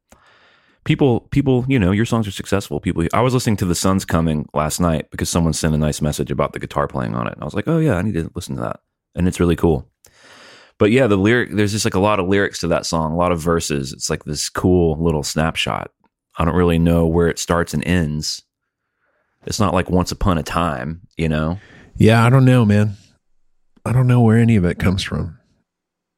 people, 0.84 1.20
people, 1.20 1.64
you 1.68 1.78
know, 1.78 1.92
your 1.92 2.04
songs 2.04 2.28
are 2.28 2.32
successful. 2.32 2.80
People, 2.80 3.06
I 3.14 3.22
was 3.22 3.32
listening 3.32 3.56
to 3.56 3.64
"The 3.64 3.74
Sun's 3.74 4.04
Coming" 4.04 4.46
last 4.52 4.78
night 4.78 5.10
because 5.10 5.30
someone 5.30 5.54
sent 5.54 5.74
a 5.74 5.78
nice 5.78 6.02
message 6.02 6.30
about 6.30 6.52
the 6.52 6.60
guitar 6.60 6.86
playing 6.86 7.14
on 7.14 7.28
it. 7.28 7.32
And 7.32 7.40
I 7.42 7.46
was 7.46 7.54
like, 7.54 7.66
oh 7.66 7.78
yeah, 7.78 7.94
I 7.94 8.02
need 8.02 8.12
to 8.12 8.30
listen 8.34 8.56
to 8.56 8.60
that, 8.60 8.80
and 9.14 9.26
it's 9.26 9.40
really 9.40 9.56
cool. 9.56 9.88
But 10.82 10.90
yeah, 10.90 11.06
the 11.06 11.16
lyric 11.16 11.52
there's 11.52 11.70
just 11.70 11.84
like 11.84 11.94
a 11.94 12.00
lot 12.00 12.18
of 12.18 12.26
lyrics 12.26 12.58
to 12.58 12.66
that 12.66 12.86
song, 12.86 13.12
a 13.12 13.16
lot 13.16 13.30
of 13.30 13.38
verses. 13.38 13.92
It's 13.92 14.10
like 14.10 14.24
this 14.24 14.48
cool 14.48 15.00
little 15.00 15.22
snapshot. 15.22 15.92
I 16.36 16.44
don't 16.44 16.56
really 16.56 16.80
know 16.80 17.06
where 17.06 17.28
it 17.28 17.38
starts 17.38 17.72
and 17.72 17.86
ends. 17.86 18.42
It's 19.46 19.60
not 19.60 19.74
like 19.74 19.90
once 19.90 20.10
upon 20.10 20.38
a 20.38 20.42
time, 20.42 21.02
you 21.16 21.28
know? 21.28 21.60
Yeah, 21.94 22.26
I 22.26 22.30
don't 22.30 22.44
know, 22.44 22.64
man. 22.64 22.96
I 23.84 23.92
don't 23.92 24.08
know 24.08 24.22
where 24.22 24.38
any 24.38 24.56
of 24.56 24.64
it 24.64 24.80
comes 24.80 25.04
from. 25.04 25.38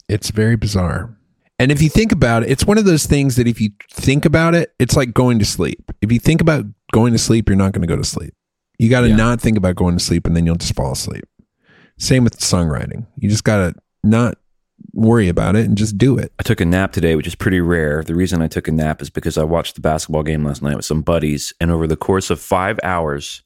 It's 0.08 0.30
very 0.30 0.56
bizarre. 0.56 1.14
And 1.58 1.70
if 1.70 1.82
you 1.82 1.90
think 1.90 2.10
about 2.10 2.42
it, 2.42 2.50
it's 2.50 2.64
one 2.64 2.78
of 2.78 2.86
those 2.86 3.04
things 3.04 3.36
that 3.36 3.46
if 3.46 3.60
you 3.60 3.68
think 3.92 4.24
about 4.24 4.54
it, 4.54 4.72
it's 4.78 4.96
like 4.96 5.12
going 5.12 5.40
to 5.40 5.44
sleep. 5.44 5.92
If 6.00 6.10
you 6.10 6.18
think 6.18 6.40
about 6.40 6.64
going 6.90 7.12
to 7.12 7.18
sleep, 7.18 7.50
you're 7.50 7.58
not 7.58 7.72
going 7.72 7.82
to 7.82 7.86
go 7.86 7.96
to 7.96 8.02
sleep. 8.02 8.32
You 8.78 8.88
got 8.88 9.02
to 9.02 9.08
Yeah. 9.10 9.16
not 9.16 9.42
think 9.42 9.58
about 9.58 9.76
going 9.76 9.98
to 9.98 10.02
sleep 10.02 10.26
and 10.26 10.34
then 10.34 10.46
you'll 10.46 10.56
just 10.56 10.74
fall 10.74 10.92
asleep. 10.92 11.24
Same 11.98 12.24
with 12.24 12.38
songwriting. 12.38 13.06
You 13.18 13.28
just 13.28 13.44
got 13.44 13.58
to 13.58 13.74
not 14.02 14.38
worry 14.92 15.28
about 15.28 15.56
it 15.56 15.66
and 15.66 15.76
just 15.76 15.98
do 15.98 16.18
it. 16.18 16.32
I 16.38 16.42
took 16.42 16.60
a 16.60 16.64
nap 16.64 16.92
today, 16.92 17.16
which 17.16 17.26
is 17.26 17.34
pretty 17.34 17.60
rare. 17.60 18.02
The 18.02 18.14
reason 18.14 18.42
I 18.42 18.48
took 18.48 18.68
a 18.68 18.72
nap 18.72 19.02
is 19.02 19.10
because 19.10 19.38
I 19.38 19.44
watched 19.44 19.74
the 19.74 19.80
basketball 19.80 20.22
game 20.22 20.44
last 20.44 20.62
night 20.62 20.76
with 20.76 20.84
some 20.84 21.02
buddies, 21.02 21.52
and 21.60 21.70
over 21.70 21.86
the 21.86 21.96
course 21.96 22.30
of 22.30 22.40
five 22.40 22.78
hours, 22.82 23.42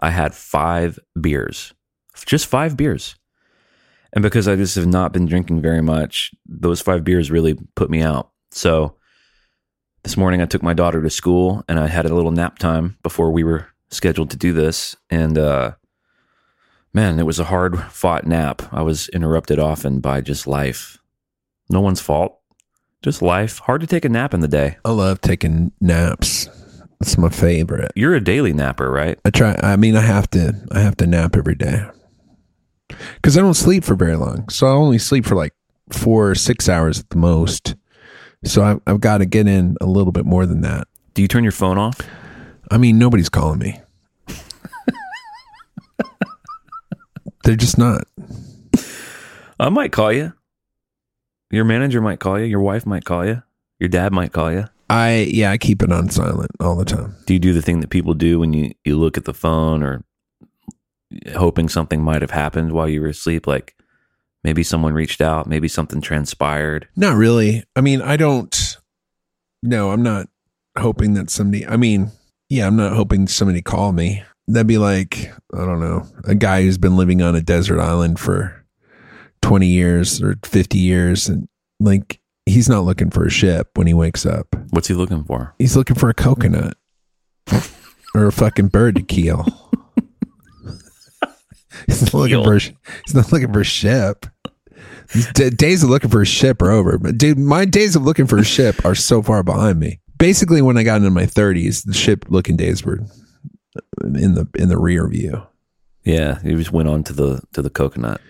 I 0.00 0.10
had 0.10 0.34
five 0.34 0.98
beers. 1.20 1.72
Just 2.24 2.46
five 2.46 2.76
beers. 2.76 3.16
And 4.12 4.22
because 4.22 4.48
I 4.48 4.56
just 4.56 4.76
have 4.76 4.86
not 4.86 5.12
been 5.12 5.26
drinking 5.26 5.60
very 5.60 5.82
much, 5.82 6.32
those 6.46 6.80
five 6.80 7.04
beers 7.04 7.30
really 7.30 7.58
put 7.74 7.90
me 7.90 8.00
out. 8.00 8.30
So 8.50 8.96
this 10.04 10.16
morning 10.16 10.40
I 10.40 10.46
took 10.46 10.62
my 10.62 10.72
daughter 10.72 11.02
to 11.02 11.10
school 11.10 11.64
and 11.68 11.78
I 11.78 11.88
had 11.88 12.06
a 12.06 12.14
little 12.14 12.30
nap 12.30 12.58
time 12.58 12.96
before 13.02 13.30
we 13.30 13.44
were 13.44 13.68
scheduled 13.90 14.30
to 14.30 14.36
do 14.36 14.52
this, 14.52 14.96
and 15.10 15.36
uh, 15.36 15.72
man, 16.96 17.20
it 17.20 17.26
was 17.26 17.38
a 17.38 17.44
hard 17.44 17.78
fought 17.92 18.26
nap. 18.26 18.62
I 18.72 18.80
was 18.80 19.10
interrupted 19.10 19.58
often 19.58 20.00
by 20.00 20.22
just 20.22 20.46
life. 20.46 20.98
No 21.68 21.82
one's 21.82 22.00
fault, 22.00 22.40
just 23.02 23.20
life. 23.20 23.58
Hard 23.58 23.82
to 23.82 23.86
take 23.86 24.06
a 24.06 24.08
nap 24.08 24.32
in 24.32 24.40
the 24.40 24.48
day. 24.48 24.78
I 24.82 24.92
love 24.92 25.20
taking 25.20 25.72
naps. 25.78 26.48
It's 26.98 27.18
my 27.18 27.28
favorite. 27.28 27.92
You're 27.94 28.14
a 28.14 28.24
daily 28.24 28.54
napper, 28.54 28.90
right? 28.90 29.18
I 29.26 29.30
try. 29.30 29.54
I 29.62 29.76
mean, 29.76 29.94
I 29.94 30.00
have 30.00 30.30
to. 30.30 30.54
I 30.72 30.80
have 30.80 30.96
to 30.96 31.06
nap 31.06 31.36
every 31.36 31.54
day 31.54 31.84
because 33.16 33.36
I 33.36 33.42
don't 33.42 33.52
sleep 33.52 33.84
for 33.84 33.94
very 33.94 34.16
long. 34.16 34.48
So 34.48 34.66
I 34.66 34.70
only 34.70 34.96
sleep 34.96 35.26
for 35.26 35.34
like 35.34 35.52
four 35.92 36.30
or 36.30 36.34
six 36.34 36.66
hours 36.66 37.00
at 37.00 37.10
the 37.10 37.18
most. 37.18 37.74
So 38.44 38.62
I've, 38.62 38.80
I've 38.86 39.00
got 39.00 39.18
to 39.18 39.26
get 39.26 39.46
in 39.46 39.76
a 39.82 39.86
little 39.86 40.12
bit 40.12 40.24
more 40.24 40.46
than 40.46 40.62
that. 40.62 40.88
Do 41.12 41.20
you 41.20 41.28
turn 41.28 41.44
your 41.44 41.52
phone 41.52 41.76
off? 41.76 42.00
I 42.70 42.78
mean, 42.78 42.98
nobody's 42.98 43.28
calling 43.28 43.58
me. 43.58 43.80
They're 47.46 47.54
just 47.54 47.78
not. 47.78 48.02
I 49.60 49.68
might 49.68 49.92
call 49.92 50.12
you. 50.12 50.32
Your 51.52 51.64
manager 51.64 52.00
might 52.00 52.18
call 52.18 52.40
you. 52.40 52.44
Your 52.44 52.58
wife 52.58 52.84
might 52.84 53.04
call 53.04 53.24
you. 53.24 53.40
Your 53.78 53.88
dad 53.88 54.12
might 54.12 54.32
call 54.32 54.50
you. 54.52 54.64
I 54.90 55.28
yeah, 55.30 55.52
I 55.52 55.56
keep 55.56 55.80
it 55.80 55.92
on 55.92 56.10
silent 56.10 56.50
all 56.58 56.74
the 56.74 56.84
time. 56.84 57.14
Do 57.24 57.34
you 57.34 57.38
do 57.38 57.52
the 57.52 57.62
thing 57.62 57.78
that 57.82 57.90
people 57.90 58.14
do 58.14 58.40
when 58.40 58.52
you, 58.52 58.72
you 58.84 58.98
look 58.98 59.16
at 59.16 59.26
the 59.26 59.32
phone 59.32 59.84
or 59.84 60.02
hoping 61.36 61.68
something 61.68 62.02
might 62.02 62.20
have 62.20 62.32
happened 62.32 62.72
while 62.72 62.88
you 62.88 63.00
were 63.00 63.06
asleep? 63.06 63.46
Like 63.46 63.76
maybe 64.42 64.64
someone 64.64 64.92
reached 64.92 65.20
out, 65.20 65.46
maybe 65.46 65.68
something 65.68 66.00
transpired. 66.00 66.88
Not 66.96 67.14
really. 67.14 67.62
I 67.76 67.80
mean, 67.80 68.02
I 68.02 68.16
don't. 68.16 68.76
No, 69.62 69.92
I'm 69.92 70.02
not 70.02 70.26
hoping 70.76 71.14
that 71.14 71.30
somebody. 71.30 71.64
I 71.64 71.76
mean, 71.76 72.10
yeah, 72.48 72.66
I'm 72.66 72.76
not 72.76 72.94
hoping 72.94 73.28
somebody 73.28 73.62
call 73.62 73.92
me. 73.92 74.24
That'd 74.48 74.66
be 74.66 74.78
like 74.78 75.32
I 75.52 75.64
don't 75.64 75.80
know, 75.80 76.06
a 76.24 76.34
guy 76.34 76.62
who's 76.62 76.78
been 76.78 76.96
living 76.96 77.22
on 77.22 77.34
a 77.34 77.40
desert 77.40 77.80
island 77.80 78.20
for 78.20 78.64
20 79.42 79.66
years 79.66 80.22
or 80.22 80.36
50 80.44 80.78
years, 80.78 81.28
and 81.28 81.48
like 81.80 82.20
he's 82.46 82.68
not 82.68 82.84
looking 82.84 83.10
for 83.10 83.26
a 83.26 83.30
ship 83.30 83.70
when 83.74 83.86
he 83.86 83.94
wakes 83.94 84.24
up. 84.24 84.54
What's 84.70 84.88
he 84.88 84.94
looking 84.94 85.24
for? 85.24 85.54
He's 85.58 85.76
looking 85.76 85.96
for 85.96 86.08
a 86.08 86.14
coconut 86.14 86.76
or 88.14 88.26
a 88.26 88.32
fucking 88.32 88.68
bird 88.68 88.96
to 88.96 89.02
keel. 89.02 89.44
he's 91.86 92.02
not 92.02 92.14
looking 92.14 92.42
for. 92.42 92.56
A, 92.56 92.60
he's 92.60 93.14
not 93.14 93.32
looking 93.32 93.52
for 93.52 93.60
a 93.60 93.64
ship. 93.64 94.26
D- 95.34 95.50
days 95.50 95.82
of 95.82 95.90
looking 95.90 96.10
for 96.10 96.22
a 96.22 96.26
ship 96.26 96.62
are 96.62 96.70
over. 96.70 96.98
But 96.98 97.18
dude, 97.18 97.38
my 97.38 97.64
days 97.64 97.94
of 97.94 98.02
looking 98.02 98.26
for 98.26 98.38
a 98.38 98.44
ship 98.44 98.84
are 98.84 98.94
so 98.94 99.22
far 99.22 99.42
behind 99.42 99.78
me. 99.78 100.00
Basically, 100.18 100.62
when 100.62 100.78
I 100.78 100.82
got 100.82 100.96
into 100.96 101.10
my 101.10 101.26
thirties, 101.26 101.82
the 101.82 101.94
ship 101.94 102.24
looking 102.28 102.56
days 102.56 102.84
were 102.84 103.00
in 104.02 104.34
the 104.34 104.48
in 104.54 104.68
the 104.68 104.78
rear 104.78 105.08
view. 105.08 105.46
Yeah, 106.04 106.40
he 106.42 106.54
just 106.54 106.72
went 106.72 106.88
on 106.88 107.02
to 107.04 107.12
the 107.12 107.40
to 107.52 107.62
the 107.62 107.70
coconut. 107.70 108.20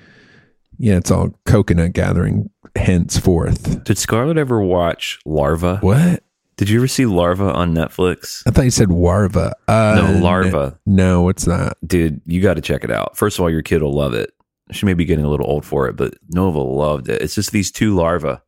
Yeah, 0.79 0.97
it's 0.97 1.11
all 1.11 1.31
coconut 1.47 1.93
gathering 1.95 2.51
henceforth. 2.75 3.85
Did 3.85 3.99
Scarlett 3.99 4.39
ever 4.39 4.61
watch 4.61 5.19
Larva? 5.25 5.79
What? 5.79 6.23
Did 6.57 6.71
you 6.71 6.79
ever 6.79 6.89
see 6.89 7.05
Larva 7.05 7.53
on 7.53 7.75
Netflix? 7.75 8.43
I 8.47 8.51
thought 8.51 8.65
you 8.65 8.71
said 8.71 8.91
Warva. 8.91 9.55
Uh, 9.69 9.95
No, 10.15 10.19
Larva. 10.21 10.79
No, 10.87 11.23
what's 11.23 11.45
that? 11.45 11.77
Dude, 11.87 12.21
you 12.25 12.41
got 12.41 12.55
to 12.55 12.63
check 12.63 12.83
it 12.83 12.91
out. 12.91 13.15
First 13.17 13.39
of 13.39 13.43
all, 13.43 13.51
your 13.51 13.61
kid 13.63 13.83
will 13.83 13.93
love 13.93 14.15
it. 14.15 14.33
She 14.73 14.87
may 14.87 14.95
be 14.95 15.05
getting 15.05 15.25
a 15.25 15.29
little 15.31 15.47
old 15.51 15.65
for 15.67 15.87
it, 15.87 15.97
but 15.97 16.15
Nova 16.31 16.59
loved 16.59 17.09
it. 17.11 17.21
It's 17.21 17.35
just 17.35 17.53
these 17.53 17.71
two 17.71 17.95
larvae. 17.95 18.39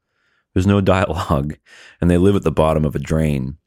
There's 0.54 0.66
no 0.66 0.80
dialogue, 0.82 1.56
and 2.00 2.10
they 2.10 2.16
live 2.18 2.34
at 2.34 2.42
the 2.44 2.50
bottom 2.50 2.84
of 2.86 2.96
a 2.96 2.98
drain. 2.98 3.58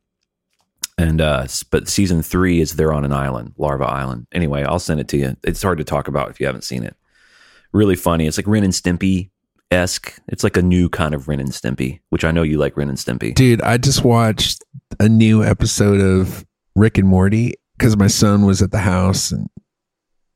And 1.01 1.19
uh, 1.19 1.47
but 1.71 1.87
season 1.87 2.21
three 2.21 2.61
is 2.61 2.75
they're 2.75 2.93
on 2.93 3.03
an 3.03 3.11
island, 3.11 3.53
Larva 3.57 3.85
Island. 3.85 4.27
Anyway, 4.31 4.63
I'll 4.63 4.77
send 4.77 4.99
it 4.99 5.07
to 5.09 5.17
you. 5.17 5.35
It's 5.43 5.63
hard 5.63 5.79
to 5.79 5.83
talk 5.83 6.07
about 6.07 6.29
if 6.29 6.39
you 6.39 6.45
haven't 6.45 6.63
seen 6.63 6.83
it. 6.83 6.95
Really 7.73 7.95
funny. 7.95 8.27
It's 8.27 8.37
like 8.37 8.45
Ren 8.45 8.63
and 8.63 8.71
Stimpy 8.71 9.31
esque. 9.71 10.19
It's 10.27 10.43
like 10.43 10.57
a 10.57 10.61
new 10.61 10.89
kind 10.89 11.15
of 11.15 11.27
Ren 11.27 11.39
and 11.39 11.49
Stimpy, 11.49 12.01
which 12.09 12.23
I 12.23 12.29
know 12.29 12.43
you 12.43 12.59
like 12.59 12.77
Ren 12.77 12.87
and 12.87 12.99
Stimpy. 12.99 13.33
Dude, 13.33 13.63
I 13.63 13.77
just 13.77 14.03
watched 14.03 14.63
a 14.99 15.09
new 15.09 15.43
episode 15.43 16.01
of 16.01 16.45
Rick 16.75 16.99
and 16.99 17.07
Morty 17.07 17.55
because 17.79 17.97
my 17.97 18.07
son 18.07 18.45
was 18.45 18.61
at 18.61 18.69
the 18.69 18.79
house 18.79 19.31
and 19.31 19.49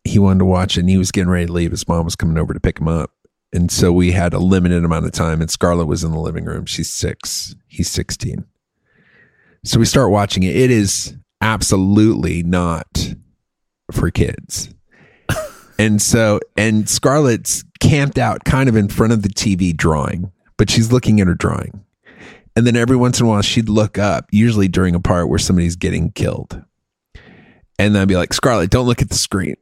he 0.04 0.18
wanted 0.18 0.40
to 0.40 0.46
watch 0.46 0.78
it 0.78 0.80
and 0.80 0.90
he 0.90 0.98
was 0.98 1.12
getting 1.12 1.30
ready 1.30 1.46
to 1.46 1.54
leave. 1.54 1.72
His 1.72 1.88
mom 1.88 2.06
was 2.06 2.16
coming 2.16 2.40
over 2.40 2.56
to 2.56 2.60
pick 2.60 2.80
him 2.80 2.88
up. 2.88 3.12
And 3.54 3.70
so 3.70 3.92
we 3.92 4.14
had 4.14 4.34
a 4.34 4.40
limited 4.40 4.84
amount 4.84 5.06
of 5.06 5.12
time 5.12 5.42
and 5.42 5.52
Scarlett 5.52 5.86
was 5.86 6.04
in 6.04 6.12
the 6.12 6.20
living 6.20 6.46
room. 6.46 6.66
She's 6.66 6.90
six. 6.90 7.56
He's 7.68 7.92
16. 7.92 8.46
So 9.66 9.80
we 9.80 9.86
start 9.86 10.12
watching 10.12 10.44
it. 10.44 10.56
It 10.56 10.70
is 10.70 11.16
absolutely 11.42 12.44
not 12.44 13.16
for 13.92 14.12
kids. 14.12 14.70
and 15.80 16.00
so, 16.00 16.40
and 16.56 16.88
Scarlett's 16.88 17.64
camped 17.80 18.20
out 18.20 18.46
kind 18.46 18.70
of 18.70 18.76
in 18.76 18.90
front 18.90 19.12
of 19.12 19.24
the 19.24 19.30
TV 19.30 19.76
drawing, 19.76 20.32
but 20.60 20.70
she's 20.70 20.92
looking 20.92 21.20
at 21.20 21.26
her 21.26 21.34
drawing. 21.34 21.84
And 22.56 22.68
then 22.68 22.76
every 22.76 22.96
once 22.96 23.20
in 23.20 23.26
a 23.26 23.30
while, 23.30 23.42
she'd 23.42 23.68
look 23.68 23.98
up, 23.98 24.28
usually 24.32 24.68
during 24.68 24.94
a 24.94 25.00
part 25.00 25.30
where 25.30 25.40
somebody's 25.40 25.76
getting 25.76 26.12
killed. 26.12 26.64
And 27.80 27.96
then 27.96 28.04
I'd 28.04 28.08
be 28.08 28.16
like, 28.16 28.34
Scarlett, 28.34 28.70
don't 28.70 28.86
look 28.86 29.02
at 29.02 29.10
the 29.10 29.16
screen. 29.16 29.56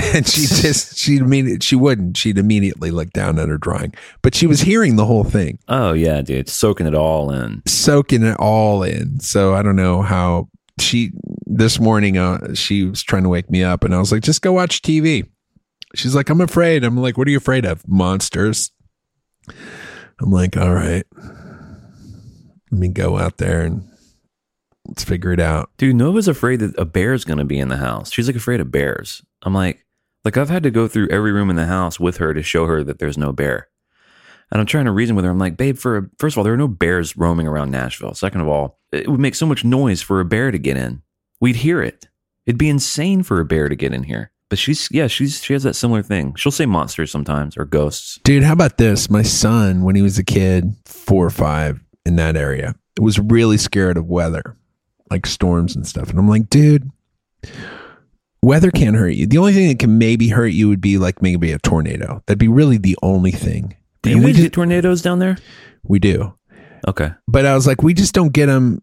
And 0.14 0.26
she 0.26 0.42
just, 0.46 0.96
she'd 0.96 1.20
immediately, 1.20 1.60
she 1.60 1.76
wouldn't. 1.76 2.16
She'd 2.16 2.38
immediately 2.38 2.90
look 2.90 3.10
down 3.10 3.38
at 3.38 3.48
her 3.48 3.58
drawing. 3.58 3.94
But 4.22 4.34
she 4.34 4.46
was 4.46 4.60
hearing 4.60 4.96
the 4.96 5.04
whole 5.04 5.24
thing, 5.24 5.58
Oh 5.68 5.92
yeah, 5.92 6.22
dude, 6.22 6.48
soaking 6.48 6.86
it 6.86 6.94
all 6.94 7.30
in. 7.30 7.62
soaking 7.66 8.22
it 8.22 8.36
all 8.38 8.82
in. 8.82 9.20
So 9.20 9.54
I 9.54 9.62
don't 9.62 9.76
know 9.76 10.02
how 10.02 10.48
she, 10.80 11.10
this 11.46 11.78
morning, 11.80 12.16
uh, 12.16 12.54
she 12.54 12.84
was 12.84 13.02
trying 13.02 13.24
to 13.24 13.28
wake 13.28 13.50
me 13.50 13.62
up 13.64 13.84
and 13.84 13.94
I 13.94 13.98
was 13.98 14.10
like, 14.12 14.22
just 14.22 14.40
go 14.42 14.52
watch 14.52 14.80
TV. 14.82 15.28
She's 15.94 16.14
like, 16.14 16.30
I'm 16.30 16.40
afraid. 16.40 16.84
I'm 16.84 16.96
like, 16.96 17.18
what 17.18 17.26
are 17.26 17.30
you 17.30 17.38
afraid 17.38 17.64
of? 17.66 17.86
Monsters. 17.88 18.70
I'm 20.20 20.30
like, 20.30 20.56
all 20.56 20.74
right. 20.74 21.04
Let 22.70 22.80
me 22.80 22.88
go 22.88 23.18
out 23.18 23.38
there 23.38 23.62
and 23.62 23.88
let's 24.86 25.04
figure 25.04 25.32
it 25.32 25.40
out. 25.40 25.70
Dude, 25.78 25.96
Nova's 25.96 26.28
afraid 26.28 26.60
that 26.60 26.78
a 26.78 26.84
bear's 26.84 27.24
going 27.24 27.38
to 27.38 27.44
be 27.44 27.58
in 27.58 27.68
the 27.68 27.76
house. 27.78 28.12
She's 28.12 28.26
like 28.26 28.36
afraid 28.36 28.60
of 28.60 28.70
bears. 28.70 29.22
I'm 29.42 29.54
like, 29.54 29.84
like 30.24 30.36
I've 30.36 30.50
had 30.50 30.62
to 30.64 30.70
go 30.70 30.88
through 30.88 31.08
every 31.08 31.32
room 31.32 31.50
in 31.50 31.56
the 31.56 31.66
house 31.66 31.98
with 31.98 32.18
her 32.18 32.34
to 32.34 32.42
show 32.42 32.66
her 32.66 32.82
that 32.84 32.98
there's 32.98 33.18
no 33.18 33.32
bear. 33.32 33.68
And 34.50 34.60
I'm 34.60 34.66
trying 34.66 34.86
to 34.86 34.92
reason 34.92 35.14
with 35.14 35.24
her. 35.24 35.30
I'm 35.30 35.38
like, 35.38 35.56
babe, 35.56 35.76
for 35.76 35.98
a, 35.98 36.10
first 36.18 36.34
of 36.34 36.38
all, 36.38 36.44
there 36.44 36.54
are 36.54 36.58
no 36.58 36.68
bears 36.68 37.16
roaming 37.16 37.46
around 37.46 37.70
Nashville. 37.70 38.14
Second 38.14 38.40
of 38.40 38.48
all, 38.48 38.78
it 38.92 39.08
would 39.08 39.20
make 39.20 39.34
so 39.34 39.46
much 39.46 39.64
noise 39.64 40.00
for 40.00 40.20
a 40.20 40.24
bear 40.24 40.50
to 40.50 40.58
get 40.58 40.76
in. 40.76 41.02
We'd 41.40 41.56
hear 41.56 41.82
it. 41.82 42.08
It'd 42.46 42.58
be 42.58 42.70
insane 42.70 43.22
for 43.22 43.40
a 43.40 43.44
bear 43.44 43.68
to 43.68 43.76
get 43.76 43.92
in 43.92 44.04
here. 44.04 44.32
But 44.48 44.58
she's 44.58 44.88
yeah, 44.90 45.08
she's 45.08 45.42
she 45.44 45.52
has 45.52 45.62
that 45.64 45.74
similar 45.76 46.02
thing. 46.02 46.34
She'll 46.34 46.50
say 46.50 46.64
monsters 46.64 47.10
sometimes 47.10 47.58
or 47.58 47.66
ghosts. 47.66 48.18
Dude, 48.24 48.42
how 48.42 48.54
about 48.54 48.78
this? 48.78 49.10
My 49.10 49.22
son, 49.22 49.82
when 49.82 49.94
he 49.94 50.00
was 50.00 50.18
a 50.18 50.24
kid, 50.24 50.74
four 50.86 51.26
or 51.26 51.30
five 51.30 51.84
in 52.06 52.16
that 52.16 52.34
area, 52.34 52.74
was 52.98 53.18
really 53.18 53.58
scared 53.58 53.98
of 53.98 54.06
weather, 54.06 54.56
like 55.10 55.26
storms 55.26 55.76
and 55.76 55.86
stuff. 55.86 56.08
And 56.08 56.18
I'm 56.18 56.28
like, 56.28 56.48
dude, 56.48 56.90
weather 58.42 58.70
can't 58.70 58.96
hurt 58.96 59.10
you. 59.10 59.26
The 59.26 59.38
only 59.38 59.52
thing 59.52 59.68
that 59.68 59.78
can 59.78 59.98
maybe 59.98 60.28
hurt 60.28 60.48
you 60.48 60.68
would 60.68 60.80
be 60.80 60.98
like 60.98 61.22
maybe 61.22 61.52
a 61.52 61.58
tornado. 61.58 62.22
That'd 62.26 62.38
be 62.38 62.48
really 62.48 62.78
the 62.78 62.96
only 63.02 63.32
thing. 63.32 63.76
Do 64.02 64.10
you 64.10 64.22
guys 64.22 64.36
get 64.36 64.52
tornadoes 64.52 65.02
down 65.02 65.18
there? 65.18 65.38
we 65.82 65.98
do. 65.98 66.34
Okay. 66.86 67.10
But 67.26 67.46
I 67.46 67.54
was 67.54 67.66
like, 67.66 67.82
we 67.82 67.94
just 67.94 68.14
don't 68.14 68.32
get 68.32 68.46
them 68.46 68.82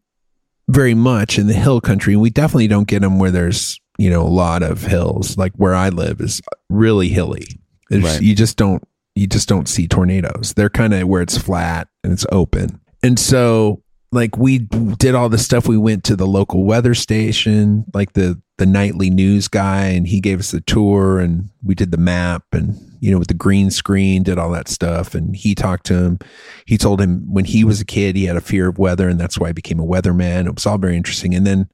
very 0.67 0.93
much 0.93 1.37
in 1.39 1.47
the 1.47 1.53
hill 1.53 1.79
country. 1.79 2.13
And 2.13 2.21
we 2.21 2.29
definitely 2.29 2.67
don't 2.67 2.87
get 2.87 3.01
them 3.01 3.19
where 3.19 3.31
there's, 3.31 3.79
you 3.97 4.09
know, 4.09 4.21
a 4.21 4.27
lot 4.27 4.63
of 4.63 4.81
hills. 4.81 5.37
Like 5.37 5.53
where 5.55 5.75
I 5.75 5.89
live 5.89 6.19
is 6.19 6.41
really 6.69 7.09
hilly. 7.09 7.45
Right. 7.89 8.21
You 8.21 8.35
just 8.35 8.57
don't, 8.57 8.83
you 9.15 9.27
just 9.27 9.47
don't 9.47 9.69
see 9.69 9.87
tornadoes. 9.87 10.53
They're 10.55 10.69
kind 10.69 10.93
of 10.93 11.07
where 11.07 11.21
it's 11.21 11.37
flat 11.37 11.87
and 12.03 12.11
it's 12.11 12.25
open. 12.31 12.81
And 13.03 13.19
so 13.19 13.81
like 14.11 14.37
we 14.37 14.59
did 14.59 15.15
all 15.15 15.29
this 15.29 15.43
stuff. 15.43 15.67
We 15.67 15.77
went 15.77 16.03
to 16.05 16.15
the 16.15 16.27
local 16.27 16.63
weather 16.63 16.93
station, 16.93 17.85
like 17.93 18.13
the, 18.13 18.41
the 18.57 18.65
nightly 18.65 19.09
news 19.09 19.47
guy, 19.47 19.87
and 19.87 20.07
he 20.07 20.21
gave 20.21 20.39
us 20.39 20.51
the 20.51 20.61
tour 20.61 21.19
and 21.19 21.49
we 21.63 21.75
did 21.75 21.91
the 21.91 21.97
map 21.97 22.43
and, 22.53 22.77
you 23.01 23.11
know, 23.11 23.19
with 23.19 23.27
the 23.27 23.33
green 23.33 23.71
screen, 23.71 24.23
did 24.23 24.37
all 24.37 24.51
that 24.51 24.69
stuff. 24.69 25.13
And 25.13 25.35
he 25.35 25.53
talked 25.55 25.85
to 25.87 25.95
him 25.95 26.19
he 26.65 26.77
told 26.77 26.99
him 26.99 27.31
when 27.31 27.45
he 27.45 27.63
was 27.63 27.79
a 27.79 27.85
kid 27.85 28.15
he 28.15 28.25
had 28.25 28.35
a 28.35 28.41
fear 28.41 28.67
of 28.67 28.79
weather 28.79 29.07
and 29.07 29.19
that's 29.19 29.37
why 29.37 29.47
he 29.47 29.53
became 29.53 29.79
a 29.79 29.85
weatherman 29.85 30.47
it 30.47 30.55
was 30.55 30.65
all 30.65 30.77
very 30.77 30.97
interesting 30.97 31.33
and 31.33 31.45
then 31.45 31.69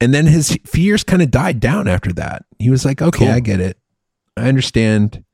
and 0.00 0.14
then 0.14 0.26
his 0.26 0.56
fears 0.64 1.04
kind 1.04 1.22
of 1.22 1.30
died 1.30 1.60
down 1.60 1.88
after 1.88 2.12
that 2.12 2.44
he 2.58 2.70
was 2.70 2.84
like 2.84 3.02
okay 3.02 3.26
Cool. 3.26 3.34
i 3.34 3.40
get 3.40 3.60
it 3.60 3.78
i 4.36 4.48
understand 4.48 5.24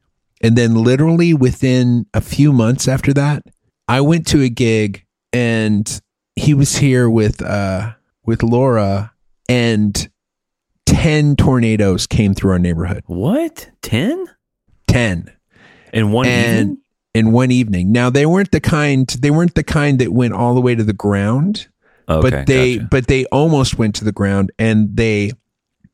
and 0.42 0.56
then 0.56 0.74
literally 0.74 1.34
within 1.34 2.06
a 2.14 2.20
few 2.20 2.52
months 2.52 2.88
after 2.88 3.12
that 3.12 3.44
i 3.88 4.00
went 4.00 4.26
to 4.28 4.42
a 4.42 4.48
gig 4.48 5.04
and 5.36 6.00
he 6.36 6.54
was 6.54 6.76
here 6.76 7.08
with 7.10 7.42
uh 7.42 7.92
with 8.24 8.42
laura 8.42 9.12
and 9.48 10.08
10 10.86 11.36
tornadoes 11.36 12.06
came 12.06 12.32
through 12.34 12.52
our 12.52 12.58
neighborhood 12.58 13.02
What? 13.06 13.70
10? 13.82 14.26
10 14.88 15.30
In 15.92 16.12
one 16.12 16.26
And- 16.26 16.58
evening? 16.60 16.78
in 17.14 17.32
one 17.32 17.50
evening. 17.50 17.92
Now 17.92 18.10
they 18.10 18.26
weren't 18.26 18.50
the 18.50 18.60
kind 18.60 19.08
they 19.08 19.30
weren't 19.30 19.54
the 19.54 19.62
kind 19.64 19.98
that 20.00 20.12
went 20.12 20.34
all 20.34 20.54
the 20.54 20.60
way 20.60 20.74
to 20.74 20.84
the 20.84 20.92
ground, 20.92 21.66
Okay, 22.08 22.28
but 22.30 22.46
they 22.46 22.76
gotcha. 22.76 22.88
but 22.90 23.06
they 23.06 23.24
almost 23.26 23.78
went 23.78 23.94
to 23.96 24.04
the 24.04 24.12
ground 24.12 24.52
and 24.58 24.94
they 24.96 25.32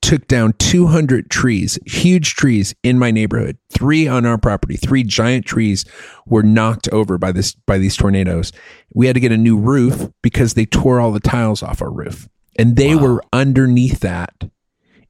took 0.02 0.26
down 0.26 0.52
200 0.58 1.30
trees, 1.30 1.78
huge 1.86 2.34
trees 2.34 2.74
in 2.82 2.98
my 2.98 3.10
neighborhood. 3.10 3.56
Three 3.70 4.06
on 4.06 4.26
our 4.26 4.36
property, 4.36 4.76
three 4.76 5.04
giant 5.04 5.46
trees 5.46 5.84
were 6.26 6.42
knocked 6.42 6.88
over 6.90 7.16
by 7.16 7.32
this 7.32 7.54
by 7.54 7.78
these 7.78 7.96
tornadoes. 7.96 8.52
We 8.92 9.06
had 9.06 9.14
to 9.14 9.20
get 9.20 9.32
a 9.32 9.38
new 9.38 9.56
roof 9.56 10.10
because 10.22 10.54
they 10.54 10.66
tore 10.66 11.00
all 11.00 11.12
the 11.12 11.20
tiles 11.20 11.62
off 11.62 11.80
our 11.80 11.90
roof. 11.90 12.28
And 12.58 12.76
they 12.76 12.94
were 12.94 13.22
underneath 13.32 14.00
that 14.00 14.34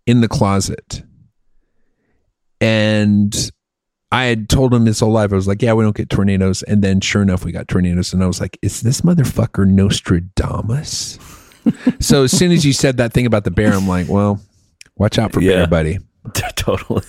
in 0.06 0.20
the 0.20 0.28
closet. 0.28 1.02
And 2.60 3.50
I 4.12 4.26
had 4.26 4.48
told 4.48 4.72
him 4.72 4.86
his 4.86 5.00
whole 5.00 5.10
life. 5.10 5.32
I 5.32 5.36
was 5.36 5.48
like, 5.48 5.62
yeah, 5.62 5.72
we 5.72 5.82
don't 5.82 5.96
get 5.96 6.10
tornadoes. 6.10 6.62
And 6.62 6.82
then 6.82 7.00
sure 7.00 7.22
enough, 7.22 7.44
we 7.44 7.50
got 7.50 7.66
tornadoes. 7.66 8.12
And 8.12 8.22
I 8.22 8.26
was 8.26 8.40
like, 8.40 8.58
is 8.62 8.82
this 8.82 9.00
motherfucker 9.00 9.66
Nostradamus? 9.66 11.18
so 12.00 12.24
as 12.24 12.36
soon 12.36 12.52
as 12.52 12.64
you 12.64 12.72
said 12.72 12.98
that 12.98 13.12
thing 13.12 13.26
about 13.26 13.44
the 13.44 13.50
bear, 13.50 13.72
I'm 13.72 13.88
like, 13.88 14.08
well, 14.08 14.40
watch 14.96 15.18
out 15.18 15.32
for 15.32 15.40
Yeah. 15.40 15.66
bear, 15.66 15.66
buddy. 15.66 15.98
totally. 16.56 17.02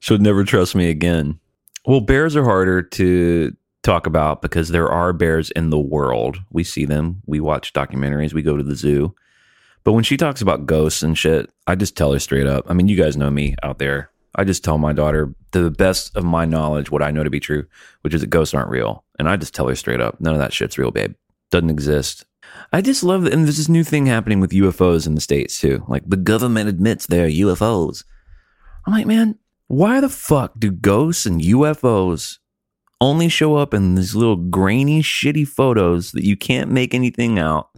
Should 0.00 0.20
never 0.22 0.44
trust 0.44 0.74
me 0.74 0.90
again. 0.90 1.38
Well, 1.86 2.00
bears 2.00 2.36
are 2.36 2.44
harder 2.44 2.82
to 2.82 3.54
talk 3.82 4.06
about 4.06 4.42
because 4.42 4.68
there 4.70 4.88
are 4.90 5.12
bears 5.12 5.50
in 5.50 5.70
the 5.70 5.78
world. 5.78 6.38
We 6.50 6.64
see 6.64 6.84
them. 6.86 7.22
We 7.26 7.40
watch 7.40 7.72
documentaries. 7.72 8.32
We 8.32 8.42
go 8.42 8.56
to 8.56 8.62
the 8.62 8.76
zoo. 8.76 9.14
But 9.82 9.92
when 9.92 10.04
she 10.04 10.16
talks 10.16 10.40
about 10.40 10.64
ghosts 10.66 11.02
and 11.02 11.16
shit, 11.16 11.50
I 11.66 11.74
just 11.74 11.96
tell 11.96 12.12
her 12.12 12.18
straight 12.18 12.46
up. 12.46 12.64
I 12.68 12.72
mean, 12.72 12.88
you 12.88 12.96
guys 12.96 13.16
know 13.16 13.30
me 13.30 13.54
out 13.62 13.78
there. 13.78 14.10
I 14.34 14.44
just 14.44 14.64
tell 14.64 14.78
my 14.78 14.92
daughter 14.92 15.34
to 15.52 15.62
the 15.62 15.70
best 15.70 16.16
of 16.16 16.24
my 16.24 16.44
knowledge 16.46 16.90
what 16.90 17.02
I 17.02 17.10
know 17.10 17.22
to 17.22 17.30
be 17.30 17.38
true, 17.40 17.66
which 18.00 18.14
is 18.14 18.22
that 18.22 18.28
ghosts 18.30 18.54
aren't 18.54 18.70
real. 18.70 19.04
And 19.18 19.28
I 19.28 19.36
just 19.36 19.54
tell 19.54 19.68
her 19.68 19.74
straight 19.74 20.00
up, 20.00 20.20
none 20.20 20.32
of 20.34 20.40
that 20.40 20.52
shit's 20.52 20.78
real, 20.78 20.90
babe. 20.90 21.14
Doesn't 21.50 21.70
exist. 21.70 22.24
I 22.72 22.80
just 22.80 23.04
love 23.04 23.22
that. 23.22 23.32
And 23.32 23.44
there's 23.44 23.58
this 23.58 23.68
new 23.68 23.84
thing 23.84 24.06
happening 24.06 24.40
with 24.40 24.50
UFOs 24.50 25.06
in 25.06 25.14
the 25.14 25.20
States 25.20 25.60
too. 25.60 25.84
Like 25.88 26.02
the 26.08 26.16
government 26.16 26.68
admits 26.68 27.06
they're 27.06 27.28
UFOs. 27.28 28.04
I'm 28.86 28.92
like, 28.92 29.06
man, 29.06 29.38
why 29.68 30.00
the 30.00 30.08
fuck 30.08 30.58
do 30.58 30.70
ghosts 30.70 31.24
and 31.24 31.40
UFOs 31.40 32.38
only 33.00 33.28
show 33.28 33.56
up 33.56 33.74
in 33.74 33.94
these 33.94 34.14
little 34.14 34.36
grainy, 34.36 35.02
shitty 35.02 35.46
photos 35.46 36.12
that 36.12 36.24
you 36.24 36.36
can't 36.36 36.70
make 36.70 36.94
anything 36.94 37.38
out? 37.38 37.70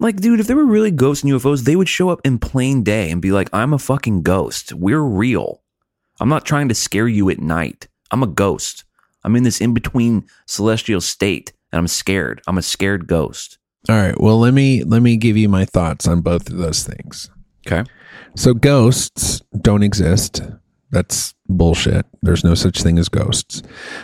Like, 0.00 0.16
dude, 0.16 0.38
if 0.38 0.46
there 0.46 0.56
were 0.56 0.66
really 0.66 0.92
ghosts 0.92 1.24
and 1.24 1.32
UFOs, 1.32 1.64
they 1.64 1.74
would 1.74 1.88
show 1.88 2.10
up 2.10 2.20
in 2.24 2.38
plain 2.38 2.84
day 2.84 3.10
and 3.10 3.20
be 3.20 3.32
like, 3.32 3.48
I'm 3.52 3.72
a 3.72 3.78
fucking 3.78 4.22
ghost. 4.22 4.72
We're 4.72 5.00
real. 5.00 5.62
I'm 6.20 6.28
not 6.28 6.44
trying 6.44 6.68
to 6.68 6.74
scare 6.74 7.08
you 7.08 7.30
at 7.30 7.40
night. 7.40 7.88
I'm 8.10 8.22
a 8.22 8.28
ghost. 8.28 8.84
I'm 9.24 9.34
in 9.34 9.42
this 9.42 9.60
in 9.60 9.74
between 9.74 10.26
celestial 10.46 11.00
state 11.00 11.52
and 11.72 11.78
I'm 11.78 11.88
scared. 11.88 12.42
I'm 12.46 12.58
a 12.58 12.62
scared 12.62 13.06
ghost. 13.06 13.58
All 13.88 13.96
right. 13.96 14.18
Well, 14.20 14.38
let 14.38 14.54
me 14.54 14.84
let 14.84 15.02
me 15.02 15.16
give 15.16 15.36
you 15.36 15.48
my 15.48 15.64
thoughts 15.64 16.06
on 16.06 16.20
both 16.20 16.50
of 16.50 16.56
those 16.58 16.84
things. 16.84 17.30
Okay. 17.66 17.88
So 18.34 18.54
ghosts 18.54 19.40
don't 19.60 19.82
exist. 19.82 20.42
That's 20.90 21.34
bullshit. 21.48 22.06
There's 22.22 22.44
no 22.44 22.54
such 22.54 22.82
thing 22.82 22.98
as 22.98 23.08
ghosts. 23.08 23.62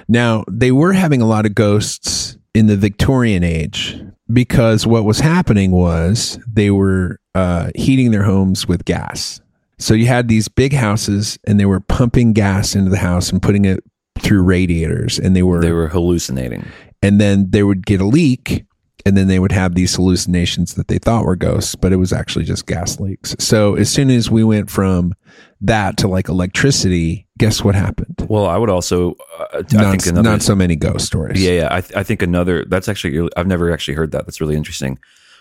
Now, 0.09 0.45
they 0.51 0.71
were 0.71 0.93
having 0.93 1.23
a 1.23 1.27
lot 1.27 1.47
of 1.47 1.55
ghosts 1.55 2.37
in 2.55 2.67
the 2.67 2.77
Victorian 2.77 3.43
age 3.43 4.01
because 4.33 4.87
what 4.87 5.05
was 5.05 5.21
happening 5.21 5.71
was 5.71 6.39
they 6.47 6.71
were 6.71 7.21
uh, 7.35 7.71
heating 7.75 8.11
their 8.11 8.23
homes 8.23 8.69
with 8.69 8.85
gas. 8.85 9.41
So 9.79 9.95
you 9.95 10.07
had 10.07 10.29
these 10.29 10.49
big 10.49 10.73
houses 10.73 11.39
and 11.47 11.59
they 11.59 11.67
were 11.67 11.81
pumping 11.81 12.33
gas 12.33 12.75
into 12.75 12.91
the 12.91 12.99
house 12.99 13.31
and 13.31 13.43
putting 13.43 13.65
it 13.65 13.83
through 14.21 14.43
radiators 14.43 15.19
and 15.19 15.35
they 15.35 15.43
were 15.43 15.61
They 15.61 15.73
were 15.73 15.89
hallucinating. 15.89 16.65
And 17.05 17.21
then 17.21 17.51
they 17.51 17.63
would 17.63 17.87
get 17.87 18.01
a 18.01 18.05
leak 18.05 18.65
and 19.07 19.17
then 19.17 19.29
they 19.29 19.39
would 19.39 19.53
have 19.53 19.75
these 19.75 19.95
hallucinations 19.95 20.75
that 20.75 20.89
they 20.89 20.99
thought 20.99 21.25
were 21.25 21.37
ghosts 21.37 21.75
but 21.75 21.93
it 21.93 21.97
was 21.97 22.13
actually 22.13 22.45
just 22.45 22.67
gas 22.67 22.99
leaks 22.99 23.37
so 23.39 23.75
as 23.75 23.91
soon 23.91 24.11
as 24.11 24.31
we 24.31 24.43
went 24.43 24.71
from 24.71 25.13
that 25.61 25.97
to 25.97 26.09
like 26.09 26.29
electricity 26.29 27.27
guess 27.39 27.63
what 27.63 27.75
happened 27.75 28.27
Well, 28.29 28.47
I 28.47 28.57
would 28.57 28.71
also, 28.71 29.17
uh, 29.39 29.47
I 29.53 29.57
not, 29.73 29.91
think 29.91 30.07
another, 30.07 30.31
not 30.31 30.43
so 30.43 30.55
many 30.55 30.77
ghost 30.77 31.07
stories 31.07 31.43
Yeah, 31.43 31.53
yeah. 31.53 31.69
I, 31.71 31.81
th- 31.81 31.97
I 31.97 32.03
think 32.03 32.23
another. 32.23 32.65
That's 32.65 32.89
actually. 32.89 33.29
I've 33.37 33.47
never 33.47 33.73
actually 33.73 33.95
heard 33.95 34.13
that. 34.13 34.25
That's 34.27 34.41
really 34.41 34.57
interesting. 34.57 34.99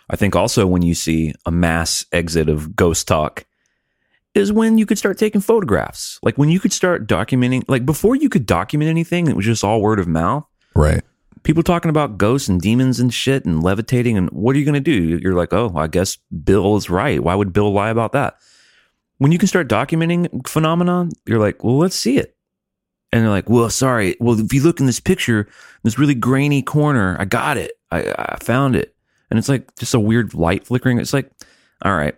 I 0.10 0.16
think 0.16 0.36
also 0.36 0.66
when 0.66 0.82
you 0.82 0.96
see 0.96 1.34
a 1.46 1.52
mass 1.52 2.06
exit 2.12 2.50
of 2.50 2.76
ghost 2.76 3.08
talk, 3.08 3.46
is 4.34 4.52
when 4.52 4.78
you 4.78 4.86
could 4.86 4.98
start 4.98 5.18
taking 5.18 5.40
photographs. 5.42 6.20
Like 6.24 6.38
when 6.38 6.50
you 6.50 6.60
could 6.60 6.74
start 6.74 7.08
documenting. 7.08 7.64
Like 7.68 7.86
before 7.86 8.16
you 8.16 8.28
could 8.30 8.46
document 8.46 8.90
anything, 8.90 9.28
it 9.28 9.36
was 9.36 9.46
just 9.46 9.64
all 9.64 9.82
word 9.82 10.00
of 10.00 10.08
mouth. 10.08 10.46
right 10.76 11.04
People 11.44 11.64
talking 11.64 11.90
about 11.90 12.18
ghosts 12.18 12.48
and 12.48 12.62
demons 12.62 13.00
and 13.00 13.14
shit 13.14 13.46
and 13.46 13.62
levitating. 13.62 14.18
And 14.18 14.30
what 14.32 14.56
are 14.56 14.60
you 14.60 14.66
going 14.66 14.74
to 14.74 14.80
do? 14.80 15.20
You're 15.22 15.36
like, 15.36 15.54
oh, 15.54 15.74
I 15.76 15.88
guess 15.88 16.18
Bill 16.44 16.78
is 16.78 16.90
right. 16.90 17.22
Why 17.22 17.36
would 17.36 17.54
Bill 17.54 17.72
lie 17.72 17.90
about 17.90 18.14
that? 18.14 18.38
When 19.18 19.32
you 19.32 19.38
can 19.38 19.48
start 19.48 19.68
documenting 19.68 20.48
phenomenon, 20.48 21.12
you're 21.26 21.40
like, 21.40 21.64
well, 21.64 21.78
let's 21.78 21.96
see 21.96 22.18
it. 22.18 22.36
And 23.12 23.22
they're 23.22 23.30
like, 23.30 23.50
well, 23.50 23.70
sorry. 23.70 24.16
Well, 24.20 24.40
if 24.40 24.54
you 24.54 24.64
look 24.64 24.80
in 24.80 24.88
this 24.88 25.00
picture, 25.00 25.48
this 25.84 26.00
really 26.00 26.16
grainy 26.16 26.64
corner, 26.64 27.16
I 27.20 27.26
got 27.26 27.58
it. 27.58 27.74
I, 27.92 28.14
I 28.18 28.38
found 28.42 28.76
it. 28.76 28.96
And 29.30 29.38
it's 29.38 29.50
like 29.50 29.76
just 29.76 29.94
a 29.94 30.00
weird 30.00 30.34
light 30.34 30.66
flickering. 30.66 30.98
It's 30.98 31.14
like, 31.14 31.30
all 31.84 31.96
right, 31.96 32.16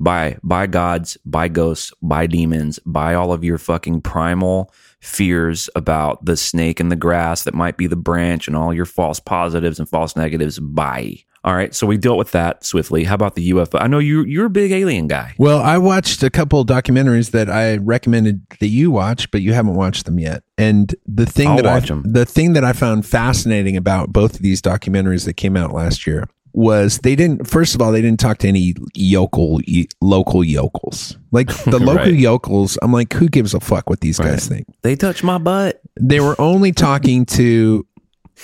by 0.00 0.36
by 0.42 0.66
gods, 0.66 1.16
by 1.24 1.48
ghosts, 1.48 1.92
by 2.02 2.26
demons, 2.26 2.78
by 2.84 3.14
all 3.14 3.32
of 3.32 3.44
your 3.44 3.58
fucking 3.58 4.02
primal 4.02 4.72
fears 5.04 5.68
about 5.76 6.24
the 6.24 6.36
snake 6.36 6.80
in 6.80 6.88
the 6.88 6.96
grass 6.96 7.44
that 7.44 7.54
might 7.54 7.76
be 7.76 7.86
the 7.86 7.96
branch 7.96 8.48
and 8.48 8.56
all 8.56 8.72
your 8.72 8.86
false 8.86 9.20
positives 9.20 9.78
and 9.78 9.88
false 9.88 10.16
negatives. 10.16 10.58
Bye. 10.58 11.18
All 11.44 11.54
right, 11.54 11.74
so 11.74 11.86
we 11.86 11.98
dealt 11.98 12.16
with 12.16 12.30
that 12.30 12.64
swiftly. 12.64 13.04
How 13.04 13.14
about 13.16 13.34
the 13.34 13.50
UFO? 13.50 13.78
I 13.78 13.86
know 13.86 13.98
you 13.98 14.24
you're 14.24 14.46
a 14.46 14.50
big 14.50 14.72
alien 14.72 15.08
guy. 15.08 15.34
well 15.36 15.60
i 15.60 15.76
watched 15.76 16.22
a 16.22 16.30
couple 16.30 16.60
of 16.60 16.66
documentaries 16.66 17.32
that 17.32 17.50
i 17.50 17.76
recommended 17.76 18.46
that 18.60 18.68
you 18.68 18.90
watch 18.90 19.30
but 19.30 19.42
you 19.42 19.52
haven't 19.52 19.74
watched 19.74 20.06
them 20.06 20.18
yet 20.18 20.42
and 20.56 20.94
the 21.06 21.26
thing 21.26 21.48
I'll 21.48 21.56
that 21.56 21.90
I, 21.90 22.00
the 22.04 22.24
thing 22.24 22.54
that 22.54 22.64
i 22.64 22.72
found 22.72 23.06
fascinating 23.06 23.76
about 23.76 24.12
both 24.12 24.36
of 24.36 24.42
these 24.42 24.62
documentaries 24.62 25.26
that 25.26 25.34
came 25.34 25.56
out 25.56 25.72
last 25.72 26.06
year 26.06 26.28
was 26.56 26.98
they 26.98 27.16
didn't 27.16 27.46
first 27.48 27.74
of 27.74 27.82
all 27.82 27.90
they 27.92 28.00
didn't 28.00 28.20
talk 28.20 28.38
to 28.38 28.46
any 28.48 28.74
yokel 28.94 29.60
y- 29.66 29.84
local 30.00 30.42
yokels 30.44 31.18
like 31.32 31.48
the 31.64 31.78
local 31.80 32.04
Right. 32.04 32.14
yokels 32.14 32.78
i'm 32.80 32.92
like 32.92 33.12
who 33.12 33.28
gives 33.28 33.54
a 33.54 33.60
fuck 33.60 33.90
what 33.90 34.00
these 34.00 34.18
guys 34.18 34.46
think 34.48 34.66
They 34.82 34.94
touch 34.94 35.24
my 35.24 35.38
butt. 35.38 35.80
they 36.00 36.20
were 36.20 36.40
only 36.40 36.70
talking 36.70 37.26
to 37.26 37.84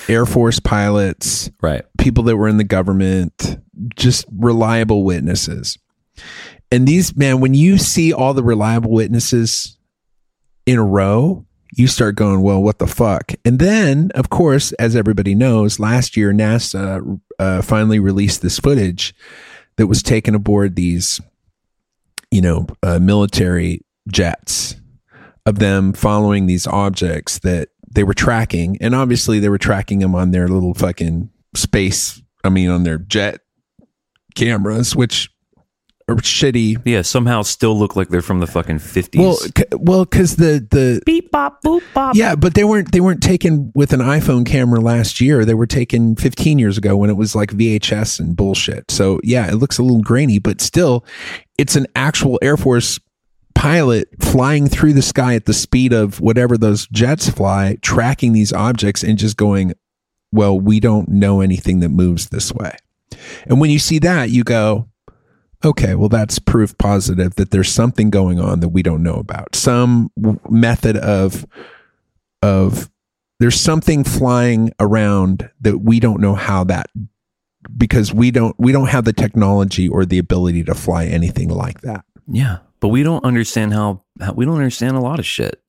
air 0.08 0.26
force 0.26 0.58
pilots 0.58 1.50
Right. 1.62 1.84
people 1.98 2.24
that 2.24 2.36
were 2.36 2.48
in 2.48 2.56
the 2.56 2.64
government 2.64 3.58
just 3.94 4.24
reliable 4.36 5.04
witnesses 5.04 5.78
and 6.72 6.88
these 6.88 7.16
man 7.16 7.38
when 7.40 7.54
you 7.54 7.78
see 7.78 8.12
all 8.12 8.34
the 8.34 8.42
reliable 8.42 8.90
witnesses 8.90 9.78
in 10.66 10.78
a 10.78 10.84
row 10.84 11.46
you 11.74 11.86
start 11.86 12.16
going 12.16 12.42
well 12.42 12.62
what 12.62 12.78
the 12.78 12.86
fuck? 12.86 13.32
And 13.44 13.58
then 13.58 14.10
of 14.14 14.30
course 14.30 14.72
as 14.72 14.96
everybody 14.96 15.34
knows 15.34 15.80
last 15.80 16.16
year 16.16 16.32
nasa 16.32 17.20
uh, 17.38 17.62
finally 17.62 17.98
released 17.98 18.42
this 18.42 18.58
footage 18.58 19.14
that 19.76 19.86
was 19.86 20.02
taken 20.02 20.34
aboard 20.34 20.76
these 20.76 21.20
you 22.30 22.42
know 22.42 22.66
uh, 22.82 22.98
military 22.98 23.84
jets 24.08 24.76
of 25.46 25.58
them 25.58 25.92
following 25.92 26.46
these 26.46 26.66
objects 26.66 27.38
that 27.40 27.68
they 27.92 28.04
were 28.04 28.14
tracking. 28.14 28.76
And 28.80 28.94
obviously 28.94 29.40
they 29.40 29.48
were 29.48 29.58
tracking 29.58 29.98
them 29.98 30.14
on 30.14 30.30
their 30.30 30.46
little 30.48 30.74
fucking 30.74 31.30
space 31.54 32.22
i 32.44 32.48
mean 32.48 32.70
on 32.70 32.84
their 32.84 32.98
jet 32.98 33.40
cameras 34.34 34.94
which 34.94 35.30
are 36.10 36.16
shitty 36.16 36.80
Yeah, 36.84 37.02
somehow 37.02 37.42
still 37.42 37.78
look 37.78 37.96
like 37.96 38.08
they're 38.08 38.22
from 38.22 38.40
the 38.40 38.46
fucking 38.46 38.78
50s. 38.78 39.18
well 39.18 39.34
c- 39.36 39.50
well 39.78 40.04
cuz 40.06 40.36
the 40.36 40.66
the 40.70 41.00
beep 41.06 41.30
bop 41.30 41.62
boop 41.62 41.82
bop. 41.94 42.14
yeah 42.16 42.34
but 42.34 42.54
they 42.54 42.64
weren't 42.64 42.92
they 42.92 43.00
weren't 43.00 43.22
taken 43.22 43.70
with 43.74 43.92
an 43.92 44.00
iphone 44.00 44.44
camera 44.46 44.80
last 44.80 45.20
year 45.20 45.44
they 45.44 45.54
were 45.54 45.66
taken 45.66 46.16
15 46.16 46.58
years 46.58 46.76
ago 46.78 46.96
when 46.96 47.10
it 47.10 47.16
was 47.16 47.34
like 47.34 47.50
vhs 47.52 48.18
and 48.20 48.36
bullshit 48.36 48.90
so 48.90 49.20
yeah 49.22 49.48
it 49.50 49.54
looks 49.54 49.78
a 49.78 49.82
little 49.82 50.02
grainy 50.02 50.38
but 50.38 50.60
still 50.60 51.04
it's 51.58 51.76
an 51.76 51.86
actual 51.94 52.38
air 52.42 52.56
force 52.56 52.98
pilot 53.54 54.08
flying 54.20 54.68
through 54.68 54.92
the 54.94 55.02
sky 55.02 55.34
at 55.34 55.44
the 55.44 55.52
speed 55.52 55.92
of 55.92 56.20
whatever 56.20 56.56
those 56.56 56.86
jets 56.88 57.28
fly 57.28 57.76
tracking 57.82 58.32
these 58.32 58.52
objects 58.52 59.02
and 59.02 59.18
just 59.18 59.36
going 59.36 59.72
well 60.32 60.58
we 60.58 60.80
don't 60.80 61.08
know 61.08 61.40
anything 61.40 61.80
that 61.80 61.90
moves 61.90 62.28
this 62.30 62.52
way 62.52 62.74
and 63.46 63.60
when 63.60 63.68
you 63.70 63.78
see 63.78 63.98
that 63.98 64.30
you 64.30 64.44
go 64.44 64.88
okay 65.64 65.94
well 65.94 66.08
that's 66.08 66.38
proof 66.38 66.76
positive 66.78 67.34
that 67.36 67.50
there's 67.50 67.70
something 67.70 68.10
going 68.10 68.40
on 68.40 68.60
that 68.60 68.70
we 68.70 68.82
don't 68.82 69.02
know 69.02 69.14
about 69.16 69.54
some 69.54 70.10
w- 70.18 70.40
method 70.48 70.96
of 70.96 71.46
of 72.42 72.90
there's 73.38 73.60
something 73.60 74.04
flying 74.04 74.70
around 74.80 75.50
that 75.60 75.78
we 75.78 76.00
don't 76.00 76.20
know 76.20 76.34
how 76.34 76.64
that 76.64 76.86
because 77.76 78.12
we 78.12 78.30
don't 78.30 78.54
we 78.58 78.72
don't 78.72 78.88
have 78.88 79.04
the 79.04 79.12
technology 79.12 79.88
or 79.88 80.04
the 80.06 80.18
ability 80.18 80.64
to 80.64 80.74
fly 80.74 81.04
anything 81.06 81.48
like 81.48 81.80
that 81.82 82.04
Yeah, 82.26 82.58
but 82.80 82.88
we 82.88 83.02
don't 83.02 83.24
understand 83.24 83.74
how, 83.74 84.02
how 84.20 84.32
we 84.32 84.44
don't 84.46 84.56
understand 84.56 84.96
a 84.96 85.00
lot 85.00 85.18
of 85.18 85.26
shit. 85.26 85.60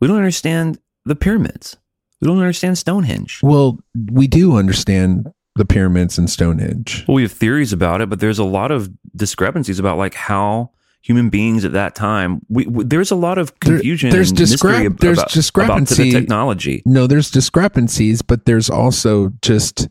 We 0.00 0.08
don't 0.08 0.16
understand 0.16 0.78
the 1.04 1.14
pyramids. 1.16 1.76
We 2.20 2.26
don't 2.28 2.38
understand 2.38 2.78
Stonehenge. 2.78 3.40
well 3.42 3.78
we 4.10 4.26
do 4.26 4.56
understand 4.56 5.30
the 5.56 5.64
pyramids 5.64 6.16
and 6.18 6.30
stonehenge 6.30 7.04
Well, 7.08 7.16
we 7.16 7.22
have 7.22 7.32
theories 7.32 7.72
about 7.72 8.00
it, 8.00 8.08
but 8.08 8.20
there's 8.20 8.38
a 8.38 8.44
lot 8.44 8.70
of 8.70 8.90
discrepancies 9.16 9.78
about 9.78 9.98
like 9.98 10.14
how 10.14 10.70
human 11.02 11.28
beings 11.30 11.64
at 11.64 11.72
that 11.72 11.94
time. 11.94 12.40
We, 12.48 12.66
we 12.66 12.84
there's 12.84 13.10
a 13.10 13.16
lot 13.16 13.36
of 13.38 13.52
There- 13.64 13.74
confusion. 13.76 14.10
there's 14.10 14.30
and 14.30 14.38
mystery 14.40 14.72
discrep- 14.72 14.86
ab- 14.86 14.98
there's 15.00 15.18
about, 15.18 15.30
discrepancy. 15.32 15.94
about 15.94 16.04
the 16.12 16.12
technology. 16.20 16.82
No, 16.86 17.06
there's 17.06 17.30
discrepancies, 17.30 18.22
but 18.22 18.44
there's 18.44 18.70
also 18.70 19.32
just 19.42 19.88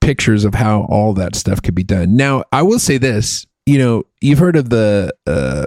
pictures 0.00 0.44
of 0.44 0.54
how 0.54 0.82
all 0.90 1.12
that 1.14 1.34
stuff 1.34 1.60
could 1.62 1.74
be 1.74 1.82
done. 1.82 2.14
Now, 2.16 2.44
I 2.52 2.62
will 2.62 2.78
say 2.78 2.98
this, 2.98 3.46
you 3.64 3.78
know, 3.78 4.04
you've 4.20 4.38
heard 4.38 4.54
of 4.56 4.68
the 4.70 5.12
uh, 5.26 5.64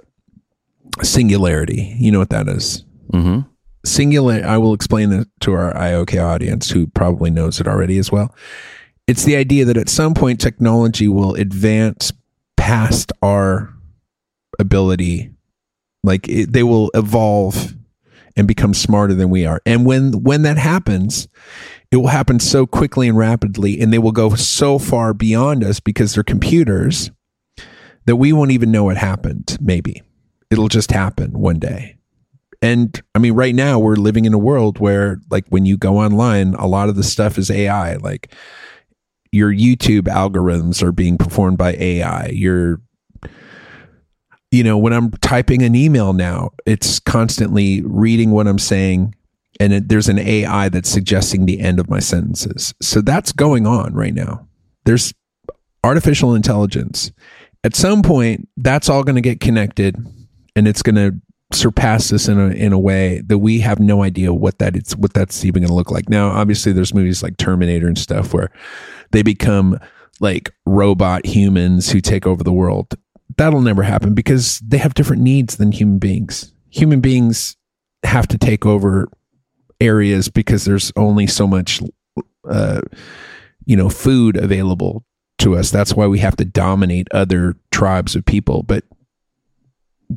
singularity. 1.02 1.96
You 2.00 2.12
know 2.12 2.20
what 2.20 2.30
that 2.30 2.48
is? 2.48 2.84
hmm 3.12 3.40
Singular. 3.86 4.44
I 4.46 4.58
will 4.58 4.74
explain 4.74 5.12
it 5.12 5.28
to 5.42 5.54
our 5.54 5.74
IOK 5.74 6.22
audience 6.22 6.70
who 6.70 6.88
probably 6.88 7.30
knows 7.30 7.60
it 7.60 7.68
already 7.68 7.98
as 7.98 8.12
well. 8.12 8.34
It's 9.08 9.24
the 9.24 9.36
idea 9.36 9.66
that 9.66 9.78
at 9.78 9.90
some 9.90 10.14
point 10.14 10.40
technology 10.40 11.08
will 11.08 11.36
advance 11.36 12.12
past 12.58 13.12
our 13.24 13.74
ability, 14.60 15.32
like 16.04 16.28
it, 16.28 16.54
they 16.54 16.64
will 16.64 16.92
evolve 16.94 17.74
and 18.36 18.48
become 18.48 18.74
smarter 18.74 19.14
than 19.14 19.30
we 19.30 19.46
are. 19.46 19.62
And 19.66 19.86
when 19.86 20.24
when 20.24 20.44
that 20.44 20.58
happens, 20.58 21.28
it 21.92 21.98
will 21.98 22.08
happen 22.08 22.40
so 22.40 22.68
quickly 22.68 23.08
and 23.08 23.18
rapidly, 23.18 23.80
and 23.80 23.92
they 23.92 23.98
will 23.98 24.12
go 24.12 24.36
so 24.36 24.78
far 24.78 25.14
beyond 25.14 25.64
us 25.64 25.80
because 25.80 26.14
they're 26.14 26.24
computers 26.24 27.10
that 28.06 28.18
we 28.18 28.34
won't 28.34 28.52
even 28.52 28.72
know 28.72 28.84
what 28.84 28.98
happened. 28.98 29.58
Maybe 29.60 30.04
it'll 30.50 30.68
just 30.68 30.92
happen 30.92 31.32
one 31.34 31.60
day. 31.60 31.99
And 32.62 33.02
I 33.16 33.20
mean, 33.20 33.34
right 33.34 33.56
now 33.56 33.80
we're 33.80 33.96
living 33.96 34.26
in 34.26 34.34
a 34.34 34.40
world 34.40 34.80
where, 34.80 35.20
like, 35.30 35.46
when 35.50 35.66
you 35.66 35.78
go 35.78 35.98
online, 35.98 36.56
a 36.56 36.68
lot 36.68 36.90
of 36.90 36.96
the 36.96 37.04
stuff 37.04 37.38
is 37.38 37.50
AI. 37.50 37.96
Like, 37.96 38.34
your 39.32 39.54
YouTube 39.54 40.04
algorithms 40.04 40.82
are 40.82 40.92
being 40.92 41.18
performed 41.18 41.58
by 41.58 41.74
AI. 41.76 42.28
Your, 42.28 42.82
you 44.52 44.64
know, 44.64 44.78
when 44.78 44.94
I'm 44.94 45.12
typing 45.12 45.62
an 45.62 45.76
email 45.76 46.14
now, 46.14 46.50
it's 46.66 47.00
constantly 47.00 47.82
reading 47.84 48.32
what 48.32 48.48
I'm 48.48 48.60
saying, 48.60 49.16
and 49.60 49.74
it, 49.74 49.90
there's 49.90 50.10
an 50.10 50.20
AI 50.20 50.70
that's 50.70 50.90
suggesting 50.90 51.46
the 51.46 51.60
end 51.60 51.80
of 51.80 51.90
my 51.90 52.00
sentences. 52.00 52.74
So 52.82 53.02
that's 53.02 53.32
going 53.32 53.68
on 53.68 53.94
right 53.94 54.14
now. 54.14 54.48
There's 54.86 55.14
artificial 55.84 56.34
intelligence. 56.34 57.12
At 57.64 57.76
some 57.76 58.02
point, 58.02 58.48
that's 58.58 58.90
all 58.90 59.04
going 59.04 59.16
to 59.16 59.22
get 59.22 59.40
connected, 59.40 59.96
and 60.56 60.68
it's 60.68 60.82
going 60.82 60.96
to 60.96 61.22
surpass 61.52 62.14
us 62.14 62.28
in 62.28 62.40
a 62.40 62.50
in 62.50 62.74
a 62.74 62.80
way 62.80 63.22
that 63.22 63.40
we 63.40 63.60
have 63.60 63.80
no 63.80 64.04
idea 64.04 64.34
what 64.34 64.60
that 64.60 64.76
it's 64.76 64.96
what 64.96 65.14
that's 65.14 65.44
even 65.44 65.64
going 65.64 65.70
to 65.70 65.76
look 65.76 65.92
like. 65.92 66.10
Now, 66.10 66.30
obviously, 66.30 66.72
there's 66.72 66.94
movies 66.94 67.24
like 67.24 67.38
Terminator 67.38 67.88
and 67.88 67.98
stuff 67.98 68.34
where 68.34 68.52
they 69.12 69.24
become 69.24 69.80
like 70.20 70.52
robot 70.66 71.26
humans 71.26 71.92
who 71.92 72.02
take 72.02 72.28
over 72.28 72.44
the 72.44 72.54
world. 72.54 72.96
That'll 73.38 73.62
never 73.62 73.84
happen 73.84 74.14
because 74.14 74.60
they 74.60 74.78
have 74.78 74.94
different 74.94 75.22
needs 75.22 75.58
than 75.58 75.72
human 75.72 75.98
beings. 75.98 76.54
Human 76.72 77.00
beings 77.00 77.56
have 78.04 78.28
to 78.28 78.38
take 78.38 78.66
over 78.66 79.10
areas 79.82 80.30
because 80.30 80.66
there's 80.66 80.92
only 80.96 81.28
so 81.28 81.48
much 81.48 81.82
uh 82.50 82.82
you 83.66 83.76
know 83.76 83.90
food 83.90 84.36
available 84.38 85.06
to 85.38 85.56
us 85.56 85.72
that's 85.72 85.94
why 85.94 86.06
we 86.08 86.20
have 86.20 86.36
to 86.36 86.46
dominate 86.46 87.08
other 87.12 87.56
tribes 87.72 88.16
of 88.16 88.26
people 88.26 88.64
but 88.64 88.84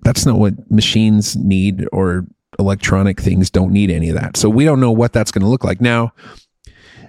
that's 0.03 0.27
not 0.27 0.39
what 0.39 0.71
machines 0.71 1.37
need 1.37 1.87
or 1.93 2.27
electronic 2.59 3.21
things 3.21 3.51
don't 3.51 3.73
need 3.73 3.91
any 3.91 4.09
of 4.11 4.17
that. 4.17 4.37
So 4.37 4.49
we 4.49 4.65
don't 4.65 4.81
know 4.81 4.93
what 4.93 5.13
that's 5.13 5.31
going 5.31 5.43
to 5.43 5.49
look 5.49 5.65
like. 5.65 5.81
Now 5.81 6.13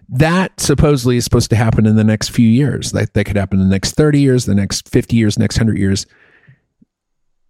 that 0.10 0.60
supposedly 0.60 1.18
is 1.18 1.24
supposed 1.24 1.50
to 1.50 1.56
happen 1.56 1.86
in 1.86 1.96
the 1.96 2.04
next 2.04 2.30
few 2.30 2.48
years. 2.48 2.92
That, 2.92 3.14
that 3.14 3.26
could 3.26 3.36
happen 3.36 3.60
in 3.60 3.68
the 3.68 3.74
next 3.74 3.94
30 3.94 4.20
years 4.20 4.46
the 4.46 4.56
next 4.56 4.90
50 4.90 5.16
years 5.16 5.40
next 5.40 5.58
100 5.58 5.78
years. 5.78 6.06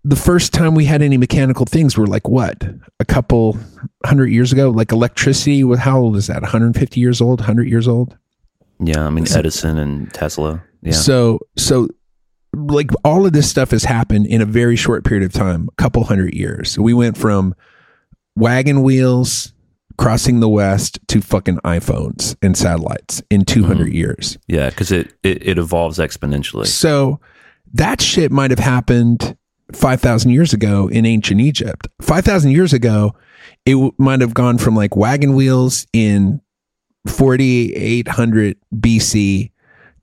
The 0.05 0.15
first 0.15 0.53
time 0.53 0.75
we 0.75 0.85
had 0.85 1.01
any 1.01 1.17
mechanical 1.17 1.65
things 1.65 1.97
were 1.97 2.07
like 2.07 2.27
what 2.27 2.63
a 2.99 3.05
couple 3.05 3.57
hundred 4.05 4.27
years 4.27 4.51
ago? 4.51 4.69
Like 4.69 4.91
electricity 4.91 5.61
how 5.77 5.99
old 5.99 6.17
is 6.17 6.27
that? 6.27 6.41
150 6.41 6.99
years 6.99 7.21
old 7.21 7.39
100 7.39 7.67
years 7.69 7.87
old? 7.87 8.17
Yeah, 8.79 9.05
I 9.05 9.09
mean 9.09 9.25
Edison 9.31 9.77
and 9.77 10.13
Tesla. 10.13 10.61
Yeah, 10.81 10.91
so 10.91 11.39
so 11.55 11.87
like 12.53 12.91
all 13.03 13.25
of 13.25 13.33
this 13.33 13.49
stuff 13.49 13.71
has 13.71 13.83
happened 13.83 14.27
in 14.27 14.41
a 14.41 14.45
very 14.45 14.75
short 14.75 15.03
period 15.03 15.23
of 15.23 15.33
time 15.33 15.67
a 15.71 15.81
couple 15.81 16.03
hundred 16.03 16.33
years 16.33 16.71
so 16.71 16.81
we 16.81 16.93
went 16.93 17.17
from 17.17 17.55
wagon 18.35 18.83
wheels 18.83 19.53
crossing 19.97 20.39
the 20.39 20.49
west 20.49 20.99
to 21.07 21.21
fucking 21.21 21.57
iphones 21.59 22.35
and 22.41 22.57
satellites 22.57 23.21
in 23.29 23.45
200 23.45 23.87
mm-hmm. 23.87 23.95
years 23.95 24.37
yeah, 24.47 24.69
because 24.69 24.91
it, 24.91 25.13
it 25.23 25.45
it 25.47 25.57
evolves 25.57 25.97
exponentially. 25.97 26.67
So 26.67 27.19
that 27.73 28.01
shit 28.01 28.31
might 28.31 28.51
have 28.51 28.59
happened 28.59 29.37
5,000 29.71 30.31
years 30.31 30.53
ago 30.53 30.87
in 30.87 31.05
ancient 31.05 31.41
Egypt. 31.41 31.87
5,000 32.01 32.51
years 32.51 32.73
ago, 32.73 33.15
it 33.65 33.71
w- 33.71 33.93
might 33.97 34.21
have 34.21 34.33
gone 34.33 34.57
from 34.57 34.75
like 34.75 34.95
wagon 34.95 35.33
wheels 35.33 35.87
in 35.93 36.41
4800 37.07 38.57
BC 38.75 39.51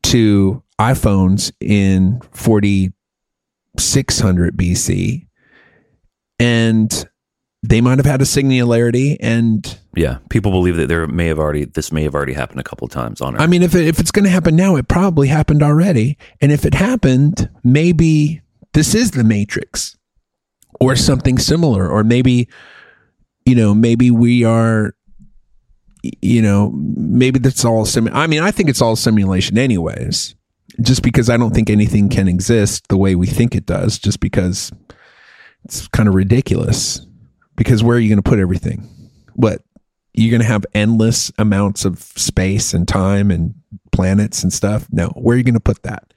to 0.02 0.62
iPhones 0.80 1.52
in 1.60 2.20
4600 2.32 4.56
BC. 4.56 5.26
And 6.38 7.08
they 7.62 7.82
might 7.82 7.98
have 7.98 8.06
had 8.06 8.22
a 8.22 8.26
singularity 8.26 9.20
and 9.20 9.78
Yeah, 9.94 10.18
people 10.30 10.50
believe 10.50 10.76
that 10.76 10.88
there 10.88 11.06
may 11.06 11.26
have 11.26 11.38
already 11.38 11.66
this 11.66 11.92
may 11.92 12.04
have 12.04 12.14
already 12.14 12.32
happened 12.32 12.60
a 12.60 12.64
couple 12.64 12.88
times 12.88 13.20
on 13.20 13.34
Earth. 13.34 13.42
I 13.42 13.46
mean, 13.46 13.62
if 13.62 13.74
it, 13.74 13.86
if 13.86 14.00
it's 14.00 14.10
going 14.10 14.24
to 14.24 14.30
happen 14.30 14.56
now, 14.56 14.76
it 14.76 14.88
probably 14.88 15.28
happened 15.28 15.62
already. 15.62 16.16
And 16.40 16.50
if 16.50 16.64
it 16.64 16.72
happened, 16.72 17.50
maybe 17.62 18.40
this 18.72 18.94
is 18.94 19.10
the 19.10 19.24
Matrix 19.24 19.98
or 20.80 20.96
something 20.96 21.36
similar, 21.36 21.86
or 21.86 22.02
maybe, 22.02 22.48
you 23.44 23.54
know, 23.54 23.74
maybe 23.74 24.10
we 24.10 24.44
are, 24.44 24.94
you 26.02 26.40
know, 26.40 26.72
maybe 26.74 27.38
that's 27.38 27.66
all 27.66 27.84
sim. 27.84 28.08
I 28.14 28.26
mean, 28.26 28.40
I 28.40 28.50
think 28.50 28.70
it's 28.70 28.80
all 28.80 28.96
simulation, 28.96 29.58
anyways. 29.58 30.34
Just 30.80 31.02
because 31.02 31.28
I 31.28 31.36
don't 31.36 31.54
think 31.54 31.70
anything 31.70 32.08
can 32.08 32.28
exist 32.28 32.88
the 32.88 32.96
way 32.96 33.14
we 33.14 33.26
think 33.26 33.54
it 33.54 33.66
does, 33.66 33.98
just 33.98 34.20
because 34.20 34.72
it's 35.64 35.88
kind 35.88 36.08
of 36.08 36.14
ridiculous. 36.14 37.00
Because 37.56 37.82
where 37.82 37.96
are 37.96 38.00
you 38.00 38.08
going 38.08 38.22
to 38.22 38.28
put 38.28 38.38
everything? 38.38 38.88
What 39.34 39.62
you're 40.14 40.30
going 40.30 40.42
to 40.42 40.46
have 40.46 40.64
endless 40.74 41.30
amounts 41.38 41.84
of 41.84 42.00
space 42.00 42.74
and 42.74 42.88
time 42.88 43.30
and 43.30 43.54
planets 43.92 44.42
and 44.42 44.52
stuff. 44.52 44.86
No, 44.90 45.08
where 45.10 45.34
are 45.34 45.38
you 45.38 45.44
going 45.44 45.54
to 45.54 45.60
put 45.60 45.82
that? 45.82 46.12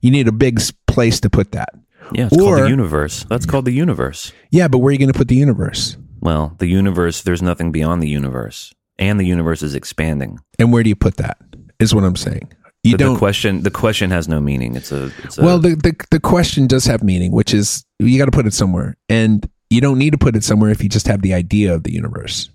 You 0.00 0.10
need 0.10 0.28
a 0.28 0.32
big 0.32 0.60
place 0.86 1.20
to 1.20 1.30
put 1.30 1.52
that. 1.52 1.70
yeah, 2.12 2.26
it's 2.26 2.36
called 2.36 2.58
the 2.58 2.68
universe. 2.68 3.24
That's 3.28 3.46
called 3.46 3.64
the 3.64 3.72
universe. 3.72 4.32
Yeah, 4.50 4.68
but 4.68 4.78
where 4.78 4.90
are 4.90 4.92
you 4.92 4.98
going 4.98 5.12
to 5.12 5.18
put 5.18 5.28
the 5.28 5.36
universe? 5.36 5.96
Well, 6.20 6.54
the 6.58 6.66
universe. 6.66 7.22
There's 7.22 7.42
nothing 7.42 7.72
beyond 7.72 8.02
the 8.02 8.08
universe, 8.08 8.72
and 8.98 9.18
the 9.18 9.24
universe 9.24 9.62
is 9.62 9.74
expanding. 9.74 10.38
And 10.58 10.72
where 10.72 10.82
do 10.82 10.88
you 10.88 10.96
put 10.96 11.16
that? 11.16 11.38
Is 11.80 11.94
what 11.94 12.04
I'm 12.04 12.16
saying. 12.16 12.52
You 12.82 12.96
don't. 12.96 13.14
the 13.14 13.18
question. 13.18 13.62
The 13.62 13.70
question 13.70 14.10
has 14.10 14.28
no 14.28 14.40
meaning. 14.40 14.74
It's 14.74 14.90
a. 14.90 15.12
It's 15.22 15.38
a 15.38 15.42
well, 15.42 15.58
the, 15.58 15.76
the 15.76 15.94
the 16.10 16.20
question 16.20 16.66
does 16.66 16.84
have 16.86 17.02
meaning, 17.02 17.30
which 17.32 17.54
is 17.54 17.84
you 18.00 18.18
got 18.18 18.24
to 18.24 18.32
put 18.32 18.46
it 18.46 18.54
somewhere, 18.54 18.96
and 19.08 19.48
you 19.70 19.80
don't 19.80 19.98
need 19.98 20.10
to 20.10 20.18
put 20.18 20.34
it 20.34 20.42
somewhere 20.42 20.70
if 20.70 20.82
you 20.82 20.88
just 20.88 21.06
have 21.06 21.22
the 21.22 21.32
idea 21.32 21.74
of 21.74 21.84
the 21.84 21.92
universe. 21.92 22.50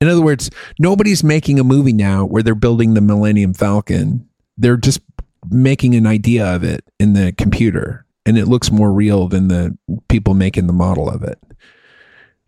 In 0.00 0.08
other 0.08 0.22
words, 0.22 0.50
nobody's 0.78 1.22
making 1.22 1.58
a 1.60 1.64
movie 1.64 1.92
now 1.92 2.24
where 2.24 2.42
they're 2.42 2.54
building 2.54 2.94
the 2.94 3.00
Millennium 3.00 3.52
Falcon. 3.54 4.28
They're 4.56 4.76
just 4.78 5.00
making 5.50 5.94
an 5.94 6.06
idea 6.06 6.46
of 6.54 6.64
it 6.64 6.82
in 6.98 7.12
the 7.12 7.32
computer, 7.32 8.06
and 8.24 8.38
it 8.38 8.46
looks 8.48 8.70
more 8.70 8.92
real 8.92 9.28
than 9.28 9.48
the 9.48 9.76
people 10.08 10.32
making 10.34 10.66
the 10.66 10.72
model 10.72 11.08
of 11.08 11.22
it. 11.22 11.38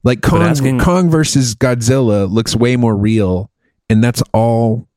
Like 0.02 0.22
Kong, 0.22 0.42
asking- 0.42 0.78
Kong 0.80 1.10
versus 1.10 1.54
Godzilla 1.54 2.30
looks 2.30 2.56
way 2.56 2.76
more 2.76 2.96
real, 2.96 3.50
and 3.90 4.02
that's 4.02 4.22
all 4.32 4.88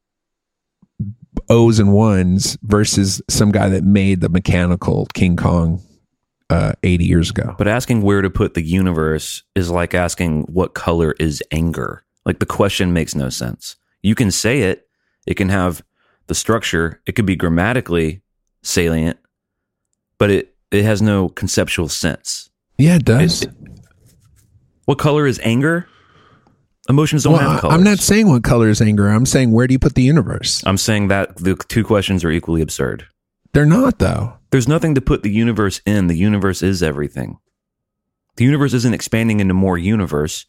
O's 1.52 1.80
and 1.80 1.94
ones 1.94 2.58
versus 2.64 3.22
some 3.30 3.52
guy 3.52 3.70
that 3.70 3.84
made 3.84 4.22
the 4.22 4.30
mechanical 4.30 5.06
King 5.14 5.36
Kong 5.36 5.82
uh, 6.50 6.74
80 6.84 7.06
years 7.06 7.30
ago. 7.30 7.56
But 7.58 7.68
asking 7.68 8.02
where 8.02 8.22
to 8.22 8.30
put 8.30 8.54
the 8.54 8.62
universe 8.64 9.44
is 9.54 9.70
like 9.70 9.94
asking 9.94 10.44
what 10.44 10.74
color 10.74 11.14
is 11.20 11.44
anger. 11.52 12.04
Like 12.26 12.40
the 12.40 12.46
question 12.46 12.94
makes 12.94 13.16
no 13.16 13.30
sense. 13.30 13.76
You 14.02 14.16
can 14.16 14.32
say 14.32 14.62
it, 14.62 14.88
it 15.28 15.36
can 15.36 15.50
have 15.50 15.84
the 16.28 16.36
structure, 16.36 17.02
it 17.06 17.14
could 17.14 17.26
be 17.26 17.36
grammatically 17.36 18.22
salient, 18.64 19.18
but 20.18 20.32
it, 20.32 20.56
it 20.72 20.84
has 20.86 21.02
no 21.02 21.28
conceptual 21.30 21.90
sense. 21.90 22.50
Yeah, 22.78 22.96
it 22.96 23.06
does. 23.06 23.44
It- 23.44 23.50
What 24.86 24.98
color 25.00 25.28
is 25.28 25.40
anger? 25.44 25.88
Emotions 26.90 27.24
don't 27.24 27.34
well, 27.34 27.52
have 27.52 27.62
colors. 27.62 27.76
I'm 27.76 27.84
not 27.84 28.00
saying 28.00 28.28
what 28.28 28.44
color 28.44 28.70
is 28.70 28.82
anger. 28.82 29.08
I'm 29.08 29.26
saying 29.26 29.52
where 29.52 29.68
do 29.68 29.74
you 29.74 29.80
put 29.80 29.96
the 29.96 30.02
universe? 30.02 30.64
I'm 30.66 30.78
saying 30.78 31.10
that 31.10 31.38
the 31.38 31.56
two 31.56 31.84
questions 31.84 32.24
are 32.24 32.32
equally 32.32 32.62
absurd. 32.62 33.08
They're 33.54 33.66
not 33.66 34.00
though. 34.00 34.38
There's 34.50 34.68
nothing 34.68 34.96
to 34.96 35.02
put 35.02 35.24
the 35.24 35.32
universe 35.32 35.82
in. 35.86 36.08
The 36.08 36.18
universe 36.18 36.62
is 36.62 36.82
everything. 36.82 37.38
The 38.38 38.46
universe 38.46 38.74
isn't 38.74 38.94
expanding 38.94 39.40
into 39.40 39.54
more 39.54 39.78
universe. 39.78 40.46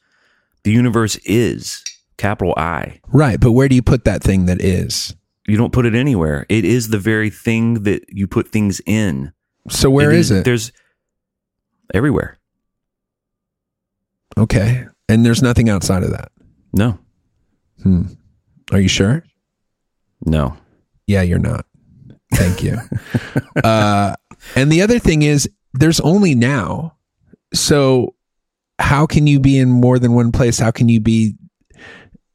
The 0.65 0.73
universe 0.73 1.17
is 1.25 1.85
capital 2.17 2.55
I. 2.57 3.01
Right, 3.09 3.39
but 3.39 3.53
where 3.53 3.69
do 3.69 3.75
you 3.75 3.83
put 3.83 4.05
that 4.05 4.23
thing 4.23 4.47
that 4.47 4.61
is? 4.63 5.15
You 5.47 5.57
don't 5.57 5.73
put 5.73 5.87
it 5.87 5.95
anywhere. 5.95 6.47
It 6.49 6.65
is 6.65 6.89
the 6.89 6.99
very 6.99 7.29
thing 7.29 7.83
that 7.83 8.05
you 8.09 8.27
put 8.27 8.49
things 8.49 8.81
in. 8.87 9.33
So 9.69 9.91
where 9.91 10.13
is 10.13 10.31
it? 10.31 10.45
There's 10.45 10.73
everywhere. 11.93 12.39
Okay. 14.39 14.87
And 15.09 15.25
there's 15.27 15.43
nothing 15.43 15.69
outside 15.69 16.03
of 16.03 16.11
that. 16.11 16.31
No, 16.73 16.99
Hmm. 17.83 18.03
Are 18.71 18.81
you 18.81 18.89
sure? 18.89 19.25
no. 20.25 20.57
Yeah, 21.07 21.23
you're 21.23 21.39
not. 21.41 21.67
Thank 22.35 22.63
you. 22.63 22.79
uh, 23.65 24.15
and 24.55 24.71
the 24.71 24.81
other 24.83 24.99
thing 25.01 25.23
is, 25.23 25.51
there's 25.75 25.99
only 26.01 26.35
now. 26.35 26.95
So, 27.53 28.15
how 28.79 29.05
can 29.07 29.27
you 29.27 29.41
be 29.41 29.59
in 29.59 29.69
more 29.71 29.99
than 29.99 30.15
one 30.15 30.31
place? 30.33 30.59
How 30.61 30.71
can 30.71 30.89
you 30.89 31.01
be 31.01 31.35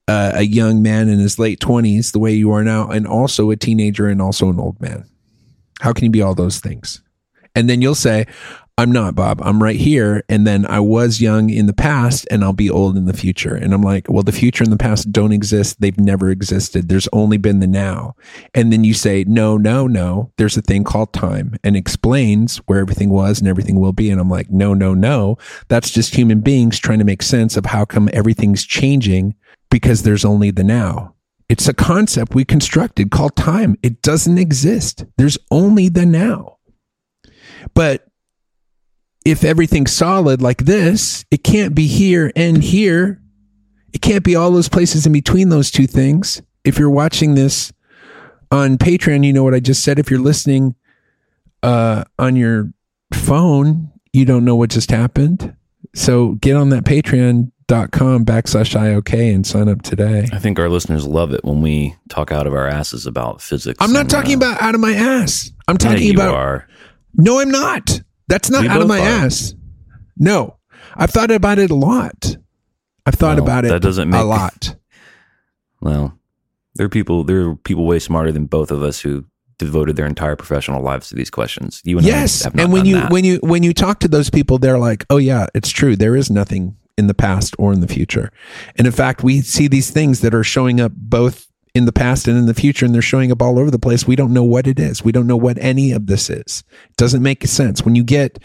uh, 0.08 0.34
a 0.36 0.44
young 0.44 0.82
man 0.84 1.08
in 1.10 1.18
his 1.20 1.40
late 1.40 1.60
20s 1.60 2.12
the 2.12 2.20
way 2.20 2.34
you 2.34 2.52
are 2.52 2.64
now, 2.64 2.90
and 2.90 3.08
also 3.08 3.50
a 3.50 3.56
teenager 3.56 4.08
and 4.08 4.22
also 4.22 4.50
an 4.50 4.60
old 4.60 4.80
man? 4.82 5.06
How 5.80 5.94
can 5.94 6.04
you 6.06 6.12
be 6.12 6.22
all 6.22 6.36
those 6.36 6.60
things? 6.60 7.02
And 7.56 7.70
then 7.70 7.82
you'll 7.82 7.96
say, 7.96 8.26
I'm 8.80 8.92
not, 8.92 9.16
Bob. 9.16 9.42
I'm 9.44 9.64
right 9.64 9.76
here. 9.76 10.24
And 10.30 10.46
then 10.46 10.64
I 10.68 10.80
was 10.80 11.20
young 11.20 11.50
in 11.50 11.66
the 11.66 11.74
past 11.74 12.28
and 12.30 12.44
I'll 12.44 12.54
be 12.54 12.70
old 12.70 12.96
in 12.96 13.06
the 13.06 13.14
future. 13.14 13.56
And 13.56 13.74
I'm 13.74 13.82
like, 13.82 14.06
well, 14.08 14.22
the 14.22 14.32
future 14.32 14.64
and 14.64 14.72
the 14.72 14.78
past 14.78 15.12
don't 15.12 15.32
exist. 15.32 15.82
They've 15.82 16.00
never 16.00 16.30
existed. 16.30 16.88
There's 16.88 17.08
only 17.12 17.38
been 17.38 17.60
the 17.60 17.66
now. 17.66 18.16
And 18.54 18.72
then 18.72 18.84
you 18.84 18.94
say, 18.94 19.24
no, 19.28 19.58
no, 19.58 19.88
no. 19.88 20.32
There's 20.38 20.58
a 20.58 20.62
thing 20.62 20.84
called 20.84 21.12
time 21.12 21.56
and 21.64 21.76
explains 21.76 22.58
where 22.68 22.80
everything 22.80 23.10
was 23.10 23.40
and 23.40 23.48
everything 23.48 23.80
will 23.80 23.94
be. 23.94 24.12
And 24.12 24.22
I'm 24.22 24.30
like, 24.30 24.52
no, 24.52 24.76
no, 24.76 24.94
no. 24.94 25.40
That's 25.70 25.90
just 25.90 26.14
human 26.14 26.42
beings 26.42 26.78
trying 26.78 27.00
to 27.00 27.06
make 27.06 27.24
sense 27.24 27.58
of 27.58 27.66
how 27.66 27.84
come 27.84 28.10
everything's 28.14 28.64
changing 28.64 29.34
because 29.72 30.04
there's 30.04 30.24
only 30.24 30.52
the 30.52 30.64
now. 30.64 31.16
It's 31.50 31.68
a 31.68 31.74
concept 31.74 32.36
we 32.36 32.46
constructed 32.46 33.10
called 33.10 33.36
time. 33.36 33.76
It 33.82 34.04
doesn't 34.04 34.38
exist. 34.38 35.06
There's 35.18 35.40
only 35.50 35.90
the 35.90 36.06
now. 36.06 36.58
But 37.74 38.07
if 39.28 39.44
everything's 39.44 39.92
solid 39.92 40.42
like 40.42 40.60
this, 40.60 41.26
it 41.30 41.44
can't 41.44 41.76
be 41.76 41.86
here 41.86 42.32
and 42.34 42.64
here. 42.64 43.22
It 43.92 44.02
can't 44.02 44.24
be 44.24 44.38
all 44.38 44.52
those 44.52 44.70
places 44.70 45.06
in 45.06 45.12
between 45.12 45.50
those 45.50 45.70
two 45.70 45.86
things. 45.86 46.42
If 46.64 46.80
you're 46.80 46.90
watching 46.90 47.36
this 47.36 47.74
on 48.52 48.78
Patreon, 48.78 49.26
you 49.26 49.34
know 49.34 49.44
what 49.44 49.54
I 49.54 49.60
just 49.60 49.84
said. 49.84 50.00
If 50.00 50.10
you're 50.10 50.22
listening 50.22 50.76
uh, 51.62 52.06
on 52.18 52.38
your 52.38 52.72
phone, 53.14 53.92
you 54.14 54.24
don't 54.24 54.46
know 54.46 54.56
what 54.56 54.70
just 54.70 54.92
happened. 54.92 55.54
So 55.94 56.34
get 56.36 56.56
on 56.56 56.70
that 56.70 56.86
patreon.com 56.86 58.26
backslash 58.26 58.80
IOK 58.80 59.36
and 59.36 59.46
sign 59.46 59.68
up 59.68 59.82
today. 59.82 60.30
I 60.32 60.40
think 60.40 60.58
our 60.58 60.70
listeners 60.70 61.06
love 61.06 61.34
it 61.34 61.44
when 61.44 61.62
we 61.62 61.96
talk 62.08 62.32
out 62.32 62.48
of 62.48 62.54
our 62.54 62.68
asses 62.68 63.06
about 63.06 63.42
physics. 63.42 63.78
I'm 63.82 63.92
not 63.92 64.10
talking 64.10 64.36
uh, 64.36 64.38
about 64.38 64.62
out 64.62 64.74
of 64.74 64.80
my 64.80 64.94
ass. 64.94 65.52
I'm 65.68 65.74
yeah, 65.74 65.90
talking 65.90 66.08
you 66.08 66.14
about 66.14 66.34
are. 66.34 66.68
No, 67.14 67.42
I'm 67.42 67.52
not. 67.52 68.02
That's 68.28 68.50
not 68.50 68.62
We 68.64 68.68
out 68.70 68.82
of 68.82 68.88
my 68.88 69.00
are. 69.00 69.04
ass. 69.26 69.54
No, 70.18 70.58
I've 70.96 71.12
thought 71.12 71.32
about 71.32 71.60
it 71.60 71.70
a 71.72 71.76
lot. 71.76 72.38
I've 73.06 73.16
thought 73.16 73.36
Well, 73.38 73.44
about 73.46 73.66
it 73.66 73.70
that 73.70 73.82
doesn't 73.82 74.10
make- 74.10 74.20
a 74.22 74.24
lot. 74.26 74.76
Well, 75.82 76.18
there 76.76 76.86
are 76.88 76.90
people. 76.90 77.24
There 77.24 77.50
are 77.50 77.56
people 77.56 77.86
way 77.86 78.00
smarter 78.00 78.32
than 78.32 78.46
both 78.46 78.72
of 78.72 78.82
us 78.82 79.00
who 79.02 79.26
devoted 79.60 79.96
their 79.96 80.08
entire 80.08 80.36
professional 80.36 80.82
lives 80.82 81.10
to 81.10 81.16
these 81.16 81.30
questions. 81.30 81.82
You 81.84 81.98
and 82.00 82.06
I 82.08 82.10
Yes, 82.10 82.44
have 82.44 82.56
not 82.56 82.64
and 82.64 82.74
when 82.74 82.86
you 82.86 82.96
that. 82.96 83.12
when 83.12 83.24
you 83.24 83.38
when 83.44 83.62
you 83.64 83.74
talk 83.74 84.00
to 84.00 84.08
those 84.08 84.30
people, 84.32 84.58
they're 84.58 84.80
like, 84.80 85.06
"Oh 85.12 85.18
yeah, 85.18 85.46
it's 85.54 85.70
true. 85.70 85.96
There 85.96 86.16
is 86.16 86.32
nothing 86.32 86.76
in 86.98 87.06
the 87.08 87.14
past 87.14 87.56
or 87.60 87.74
in 87.74 87.82
the 87.82 87.88
future." 87.88 88.32
And 88.76 88.88
in 88.88 88.94
fact, 88.94 89.24
we 89.24 89.42
see 89.42 89.68
these 89.68 89.92
things 89.92 90.22
that 90.22 90.34
are 90.34 90.44
showing 90.44 90.82
up 90.82 90.92
both 90.96 91.47
in 91.78 91.86
the 91.86 91.94
past 91.94 92.28
and 92.28 92.38
in 92.38 92.46
the 92.46 92.54
future, 92.54 92.86
and 92.86 92.94
they're 92.94 93.02
showing 93.02 93.32
up 93.32 93.42
all 93.42 93.60
over 93.60 93.72
the 93.72 93.80
place. 93.80 94.06
We 94.06 94.16
don't 94.16 94.34
know 94.34 94.44
what 94.44 94.68
it 94.68 94.80
is. 94.80 95.04
We 95.04 95.12
don't 95.12 95.28
know 95.28 95.38
what 95.38 95.58
any 95.60 95.92
of 95.92 96.08
this 96.08 96.30
is. 96.30 96.64
It 96.90 96.98
doesn't 96.98 97.24
make 97.24 97.46
sense 97.46 97.84
when 97.86 97.96
you 97.96 98.04
get 98.04 98.40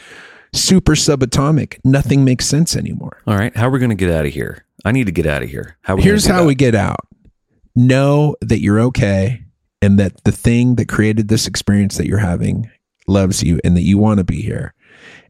super 0.52 0.92
subatomic. 0.92 1.78
Nothing 1.84 2.24
makes 2.24 2.46
sense 2.46 2.76
anymore. 2.76 3.20
All 3.26 3.36
right, 3.36 3.54
how 3.56 3.68
are 3.68 3.70
we 3.70 3.78
going 3.78 3.90
to 3.90 3.96
get 3.96 4.10
out 4.10 4.26
of 4.26 4.32
here? 4.32 4.64
I 4.84 4.92
need 4.92 5.06
to 5.06 5.12
get 5.12 5.26
out 5.26 5.42
of 5.42 5.48
here. 5.48 5.76
How? 5.82 5.94
Are 5.94 5.96
we 5.96 6.02
Here's 6.02 6.26
how 6.26 6.40
that? 6.42 6.46
we 6.46 6.54
get 6.54 6.74
out. 6.74 7.08
Know 7.74 8.36
that 8.40 8.60
you're 8.60 8.80
okay 8.80 9.44
and 9.80 9.98
that 9.98 10.22
the 10.24 10.32
thing 10.32 10.76
that 10.76 10.88
created 10.88 11.28
this 11.28 11.46
experience 11.46 11.96
that 11.96 12.06
you're 12.06 12.18
having 12.18 12.70
loves 13.06 13.42
you 13.42 13.60
and 13.64 13.76
that 13.76 13.82
you 13.82 13.98
want 13.98 14.18
to 14.18 14.24
be 14.24 14.42
here 14.42 14.74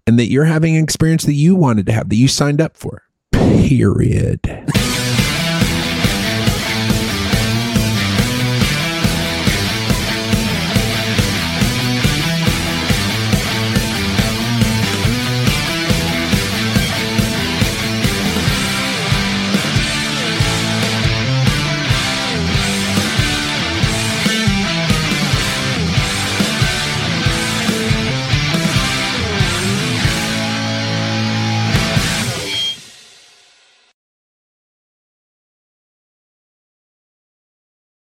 and 0.06 0.18
that 0.18 0.28
you're 0.28 0.44
having 0.44 0.76
an 0.76 0.82
experience 0.82 1.24
that 1.24 1.34
you 1.34 1.54
wanted 1.54 1.86
to 1.86 1.92
have, 1.92 2.08
that 2.08 2.16
you 2.16 2.28
signed 2.28 2.60
up 2.60 2.76
for. 2.76 3.02
Period. 3.32 4.40